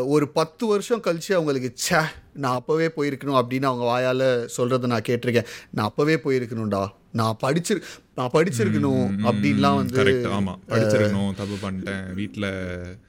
[0.06, 2.00] ஒரு பத்து வருஷம் கழிச்சு அவங்களுக்கு ச்சே
[2.32, 4.26] நான் அப்போவே போயிருக்கணும் அப்படின்னு அவங்க வாயால்
[4.56, 5.48] சொல்கிறத நான் கேட்டிருக்கேன்.
[5.70, 6.82] நான் அப்போவே போயிருக்கணும்டா.
[7.12, 7.80] நான் படிச்சிரு
[8.14, 12.48] நான் படிச்சிருக்கணும் அப்படின்லாம் வந்து ஆமாம் படிச்சிருக்கணும் தப்பு பண்ணிட்டேன் வீட்டில்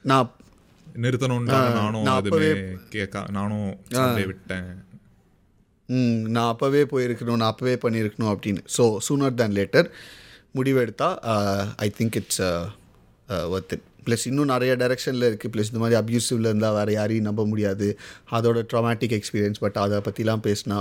[0.02, 0.32] நான்
[1.02, 3.78] நிறுத்தணும்னு ஆ, நானும் அப்பவே- கேட்க நானும்
[4.28, 4.68] விட்டேன்.
[5.90, 8.62] ம், நான் அப்போவே போயிருக்கணும் நான் அப்போவே பண்ணியிருக்கணும் அப்படின்னு.
[8.78, 9.90] So sooner than later
[10.56, 11.08] முடிவெடுத்தா
[11.78, 12.42] I think it's
[13.52, 17.46] worth it plus இன்னும் நிறைய டைரெக்ஷனில் இருக்குது ப்ளஸ் இந்த மாதிரி அப்யூசிவில் இருந்தால் வேறு யாரையும் நம்ப
[17.52, 17.88] முடியாது.
[18.38, 20.80] அதோட ட்ராமேட்டிக் எக்ஸ்பீரியன்ஸ் பட் அதை பற்றிலாம் பேசினா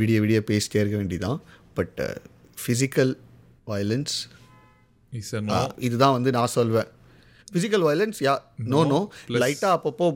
[0.00, 1.40] விடிய விடிய பேசிட்டே இருக்க வேண்டியதான்
[1.78, 2.00] பட்
[2.62, 3.12] ஃபிசிக்கல்
[3.70, 4.16] வயலன்ஸ்
[5.86, 6.90] இதுதான் வந்து நான் சொல்வேன்.
[7.52, 8.34] Physical violence yeah
[8.72, 9.00] no no
[9.42, 10.08] லைட்டாக அப்பப்போ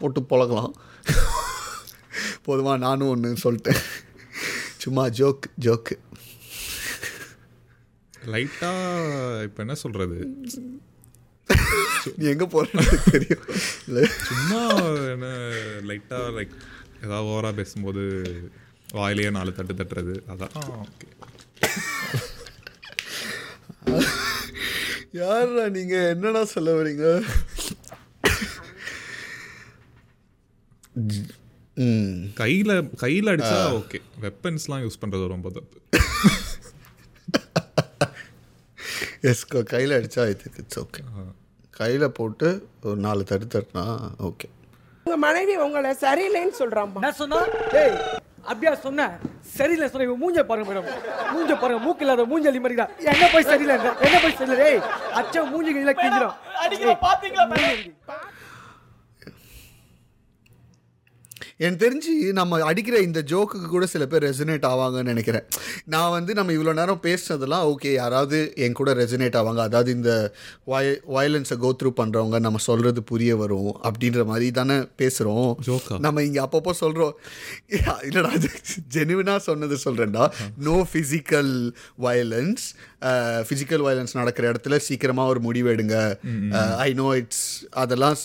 [0.00, 0.72] போட்டு பழகலாம்
[2.46, 3.82] போதுமா நானும் ஒன்று சொல்லிட்டேன்.
[4.84, 5.96] சும்மா ஜோக் ஜோக்கு
[8.32, 10.16] லைட்டாக இப்போ என்ன சொல்கிறது
[12.18, 13.44] நீ எங்கே போகிறேன்னு தெரியும்.
[13.86, 14.04] இல்லை.
[14.26, 14.60] சும்மா
[15.12, 15.28] என்ன
[15.88, 16.54] லைட்டாக லைக்
[17.02, 18.02] ஏதாவது ஓவராக பேசும்போது
[18.94, 21.08] வாயிலேயே நாலு தட்டு தட்டுறது அதான் ஓகே
[25.18, 25.94] யாரா நீங்க?
[26.12, 27.06] என்னடா சொல்ல வரீங்க?
[32.36, 32.70] கையில
[33.02, 35.78] கையில அடிச்சா ஓகே வெப்பன்ஸ்லாம் யூஸ் பண்றது ரொம்ப தப்பு.
[39.30, 41.02] எஸ் கையில் அடித்தா ஐ திங்க் இட்ஸ் ஓகே
[41.74, 42.48] கையில் போட்டு
[42.84, 43.84] ஒரு நாலு தட்டு தட்டினா
[44.28, 44.46] ஓகே.
[45.06, 47.38] உங்க மனைவி உங்களை சரியில்லைன்னு சொல்றான் என்ன சொன்னா
[47.80, 47.96] ஏய்
[48.50, 49.06] அப்படியா சொன்ன
[49.56, 50.86] சரியில்லை சொன்ன இவன் மூஞ்ச பாருங்க மேடம்.
[51.34, 53.76] மூஞ்ச பாருங்க மூக்கு இல்லாத மூஞ்சலி மாதிரிடா என்ன போய் சரியில்லை?
[54.06, 54.66] என்ன போய் சரியில்லை?
[54.68, 54.80] ஏய்
[55.20, 56.36] அச்சா மூஞ்சி கையில கிஞ்சிரும்.
[57.04, 57.46] பாத்தீங்களா
[61.62, 65.44] எனக்கு தெரிஞ்சு நம்ம அடிக்கிற இந்த ஜோக்குக்கு கூட சில பேர் ரெசனேட் ஆவாங்கன்னு நினைக்கிறேன்.
[65.94, 69.62] நான் வந்து நம்ம இவ்வளோ நேரம் பேசுனதெல்லாம் ஓகே யாராவது என் கூட ரெசனேட் ஆவாங்க.
[69.68, 70.12] அதாவது இந்த
[70.72, 75.50] வய வயலன்ஸை கோ த்ரூ பண்ணுறவங்க நம்ம சொல்கிறது புரிய வரும் அப்படின்ற மாதிரி தானே பேசுகிறோம்?
[76.06, 77.14] நம்ம இங்கே அப்பப்போ சொல்கிறோம்
[78.08, 78.50] இல்லைடா அது
[78.98, 80.26] ஜெனுவினாக சொன்னது சொல்கிறேன்டா
[80.68, 81.54] no physical
[82.06, 82.66] violence
[83.48, 85.96] physical violence நடக்கிற இடத்துல சீக்கிரமாக ஒரு முடிவு எடுங்க.
[86.86, 87.46] ஐ நோ இட்ஸ்
[87.84, 88.16] அதெல்லாம்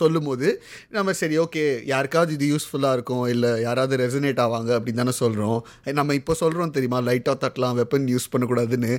[0.00, 0.48] சொல்லும்போது
[0.96, 5.58] நம்ம சரி ஓகே யாருக்காவது இது யூஸ்ஃபுல்லாக இருக்கும் இல்லை யாராவது ரெசனேட் ஆவாங்க அப்படின்னு தானே சொல்கிறோம்
[5.98, 8.92] நம்ம இப்போ சொல்கிறோம் தெரியுமா லைட்டாக தட்டலாம் வெப்பன் யூஸ் பண்ணக்கூடாதுன்னு.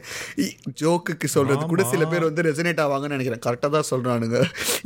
[0.81, 3.43] ஜோக்குக்கு சொல்கிறது கூட சில பேர் வந்து ரெசனேட் ஆவாங்கன்னு நினைக்கிறேன்.
[3.47, 4.39] கரெக்டாக தான் சொல்கிறானுங்க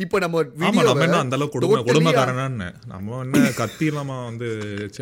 [0.05, 0.85] இப்போ நம்ம வீடியோ
[1.23, 2.69] அந்த அளவுக்கு கொடுமை கொடுமைக்காரனான்னு.
[2.93, 4.49] நம்ம என்ன கத்தி இல்லாம வந்து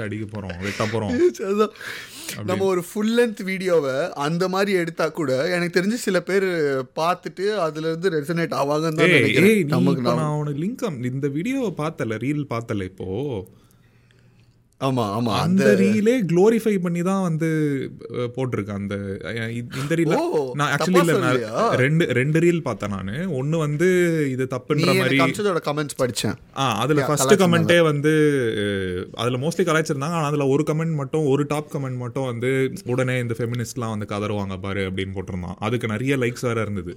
[0.07, 0.87] அடிக்க போறோம் வெட்ட
[1.49, 1.75] அதுதான்.
[2.49, 3.93] நம்ம ஒரு ஃபுல் லென்த் வீடியோவை
[4.25, 6.45] அந்த மாதிரி எடுத்தா கூட எனக்கு தெரிஞ்சு சில பேர்
[6.99, 9.57] பார்த்துட்டு அதுல இருந்து ரெசனேட் ஆவாங்கன்னு தான் நினைக்கிறேன்.
[9.75, 13.07] நமக்கு நான் உனக்கு லிங்க் இந்த வீடியோவை பார்த்தல ரீல் பார்த்தல இப்போ.
[14.81, 17.47] ஆமா ஆமா அந்த ரீலே க்ளோரிஃபை பண்ணி தான் வந்து
[18.35, 18.95] போட்டிருக்கேன் அந்த
[19.81, 20.13] இந்த ரீல்
[20.59, 21.73] நான் ஆக்சுவலி இல்ல நான்?
[21.81, 23.09] ரெண்டு ரெண்டு ரீல் பார்த்தேன் நான்.
[23.39, 23.87] ஒன்னு வந்து
[24.33, 25.17] இது தப்புன்ற மாதிரி
[25.67, 26.35] கமெண்ட்ஸ் படிச்சேன்.
[26.57, 27.33] ஆ அதுல ஃபர்ஸ்ட்.
[27.43, 28.13] கமெண்ட்டே வந்து
[29.13, 30.17] அதுல மோஸ்ட்லி கலாய்ச்சிருந்தாங்க.
[30.19, 32.51] ஆனா அதுல ஒரு கமெண்ட் மட்டும் ஒரு டாப் கமெண்ட் மட்டும் வந்து
[32.93, 35.57] உடனே இந்த ஃபெமினிஸ்ட்லாம் வந்து கதறுவாங்க பாரு அப்படின்னு போட்டிருந்தான்.
[35.59, 36.95] அதுக்கு நிறைய லைக்ஸ் வேற இருந்தது.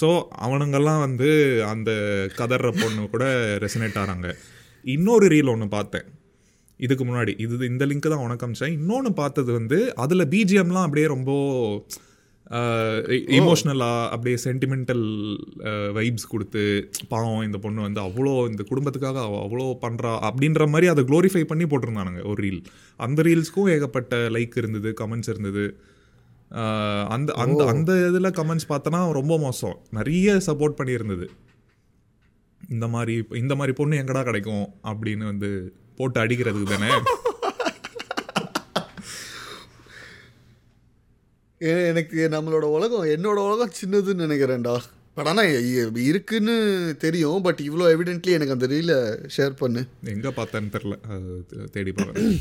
[0.00, 0.10] ஸோ
[0.46, 1.30] அவனுங்கெல்லாம் வந்து
[1.66, 1.90] அந்த
[2.36, 3.24] கதற பொண்ணு கூட
[3.64, 4.28] ரெசனேட் ஆறாங்க
[4.84, 6.06] இன்னொரு ரீல் ஒன்று பார்த்தேன்.
[6.80, 7.32] இதுக்கு முன்னாடி.
[7.44, 8.74] இது இந்த லிங்க் தான் உனக்கு அமிச்சேன்.
[8.78, 11.30] இன்னொன்று பார்த்தது வந்து அதில் பிஜிஎம்லாம் அப்படியே ரொம்ப
[13.36, 15.04] இமோஷ்னலாக அப்படியே சென்டிமெண்டல்
[15.96, 16.62] வைப்ஸ் கொடுத்து
[17.12, 21.66] பாவம் இந்த பொண்ணு வந்து அவ்வளோ இந்த குடும்பத்துக்காக அவ அவ்வளோ பண்ணுறா அப்படின்ற மாதிரி அதை க்ளோரிஃபை பண்ணி
[21.70, 22.60] போட்டிருந்தானுங்க ஒரு ரீல்
[23.06, 25.64] அந்த ரீல்ஸ்க்கும் ஏகப்பட்ட லைக் இருந்தது கமெண்ட்ஸ் இருந்தது.
[27.14, 29.76] அந்த அந்த அந்த இதில் கமெண்ட்ஸ் பார்த்தோன்னா ரொம்ப மோசம்.
[29.98, 31.28] நிறைய சப்போர்ட் பண்ணியிருந்தது.
[32.74, 35.50] இந்த மாதிரி இந்த மாதிரி பொண்ணு எங்கடா கிடைக்கும் அப்படின்னு வந்து
[35.98, 36.90] போட்டு அடிக்கிறதுக்கு தானே?
[41.90, 44.74] எனக்கு நம்மளோட உலகம் என்னோட உலகம் சின்னதுன்னு நினைக்கிறேன்டா.
[45.16, 45.50] பட் ஆனால்
[46.08, 46.54] இருக்குன்னு
[47.04, 48.96] தெரியும் பட் இவ்வளோ எவிடென்ட்லி எனக்கு அந்த ரீலை
[49.36, 49.82] ஷேர் பண்ணு.
[50.14, 50.94] எங்கே பார்த்தேன்னு தெரில
[51.76, 52.36] தேடி பார்க்குறேன்.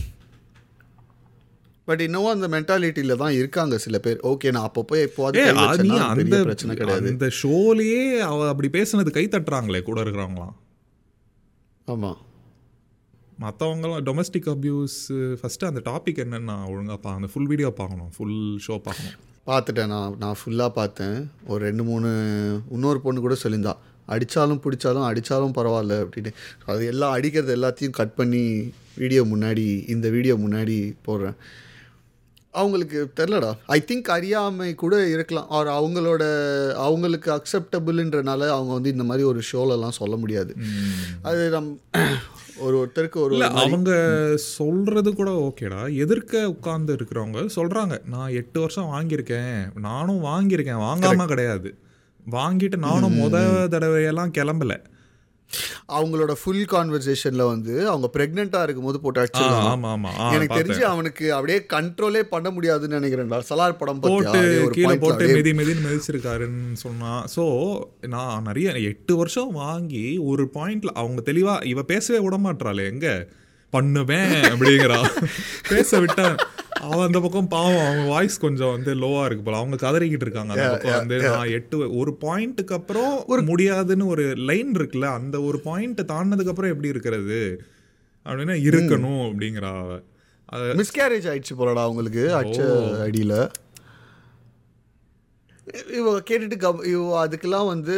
[1.87, 4.19] பட் இன்னும் அந்த மென்டாலிட்டியில தான் இருக்காங்க சில பேர்.
[4.31, 7.09] ஓகே நான் அப்பப்போ எப்போது அந்த பிரச்சனை கிடையாது.
[7.13, 10.55] அந்த ஷோலயே அவ அப்படி பேசுனது கை தட்டுறாங்களே கூட இருக்கிறவங்களாம்.
[11.87, 12.19] ஆமாம்
[13.43, 14.97] மற்றவங்களாம் டொமஸ்டிக் அபியூஸ்
[15.39, 18.37] ஃபர்ஸ்ட் அந்த டாபிக் என்னன்னு ஒழுங்கா பா அந்த ஃபுல் வீடியோ பார்க்கணும் ஃபுல்
[18.67, 19.17] ஷோ பார்க்கணும்.
[19.49, 21.17] பார்த்துட்டேன் நான் நான் ஃபுல்லாக பார்த்தேன்.
[21.51, 22.09] ஒரு ரெண்டு மூணு
[22.75, 23.73] இன்னொரு பொண்ணு கூட சொல்லியிருந்தா
[24.13, 26.31] அடித்தாலும் பிடிச்சாலும் அடித்தாலும் பரவாயில்ல அப்படின்னு
[26.71, 28.45] அது எல்லாம் அடிக்கிறது எல்லாத்தையும் கட் பண்ணி
[29.01, 30.77] வீடியோ முன்னாடி இந்த வீடியோ முன்னாடி
[31.07, 31.37] போடுறேன்.
[32.61, 35.47] அவங்களுக்கு தெரிலடா ஐ திங்க் அறியாமை கூட இருக்கலாம்.
[35.57, 36.23] ஆர் அவங்களோட
[36.87, 40.53] அவங்களுக்கு அக்செப்டபுள்ன்றனால அவங்க வந்து இந்த மாதிரி ஒரு ஷோலெல்லாம் சொல்ல முடியாது.
[41.29, 41.71] அது நம்
[42.57, 43.91] ஒரு ஒருத்தருக்கு ஒரு இல்ல அவங்க
[44.37, 45.95] சொல்றது கூட ஓகேடா.
[45.95, 49.79] எதிர்க்க உட்கார்ந்து இருக்கிறவங்க சொல்றாங்க நான் எட்டு வருஷம் வாங்கியிருக்கேன்.
[49.79, 50.79] நானும் வாங்கியிருக்கேன்.
[50.79, 51.77] வாங்காம கிடையாது.
[52.31, 53.35] வாங்கிட்டு நானும் முத
[53.67, 54.83] தடவையெல்லாம் கிளம்பல.
[55.93, 59.69] அவங்களோட ஃபுல் கான்வர்சேஷன்ல வந்து அவங்க பிரெக்னெண்டா இருக்கும்போது போட்டு அடிச்சிருக்காங்க
[60.35, 60.57] எனக்கு.
[60.57, 64.01] தெரிஞ்சு அவனுக்கு அப்படியே கண்ட்ரோலே பண்ண முடியாதுன்னு நினைக்கிறேன்டா சலார் படம்?
[64.05, 64.41] போட்டு
[64.75, 67.45] கீழே போட்டு மிதி மிதின்னு மிதிச்சிருக்காருன்னு சொன்னா ஸோ
[68.09, 73.07] நான் நிறைய எட்டு வருஷம் வாங்கி ஒரு பாயிண்ட்ல அவங்க தெளிவா இவ பேசவே விட மாட்றாளே எங்க
[73.73, 74.97] பண்ணுவேன் அப்படிங்கிறா
[75.69, 76.25] பேச விட்டா
[76.83, 79.57] அவ அந்த பக்கம் பாவம் அவங்க வாய்ஸ் கொஞ்சம் வந்து லோவா இருக்கு போல.
[79.57, 81.17] அவங்க கதறிக்கிட்டு இருக்காங்க அந்த பக்கம் வந்து.
[81.29, 86.71] நான் எட்டு ஒரு பாயிண்ட்டுக்கு அப்புறம் ஒரு முடியாதுன்னு ஒரு லைன் இருக்குல்ல அந்த ஒரு பாயிண்ட் தாண்டினதுக்கு அப்புறம்
[86.71, 87.39] எப்படி இருக்கிறது?
[88.25, 89.71] அப்படின்னா இருக்கணும் அப்படிங்கிறா
[90.45, 90.63] அவ.
[90.73, 92.59] மிஸ்கேரேஜ் ஆயிடுச்சு போலடா அவங்களுக்கு அச்ச.
[93.01, 93.35] அடியில்
[95.93, 97.95] இவ கேட்டுட்டு கவ- இவ அதுக்கெல்லாம் வந்து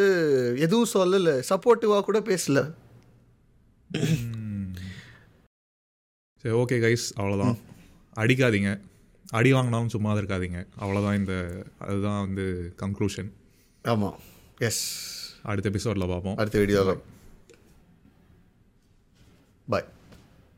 [0.60, 2.60] எதுவும் சொல்லல சப்போர்ட்டிவா கூட பேசல.
[6.44, 7.58] சரி ஓகே கைஸ் அவ்வளோதான்
[8.16, 8.80] அடிக்காதீங்க.
[9.30, 10.68] அடி வாங்கினாலும் சும்மா இருக்காதீங்க.
[10.80, 13.32] அவ்வளோதான் இந்த அதுதான் வந்து கன்க்ளூஷன்
[13.84, 14.20] ஆமாம்
[14.58, 14.84] எஸ்
[15.44, 16.36] அடுத்த எபிசோடில் பார்ப்போம்.
[16.36, 17.02] அடுத்த வீடியோவில்
[19.68, 19.88] பாய்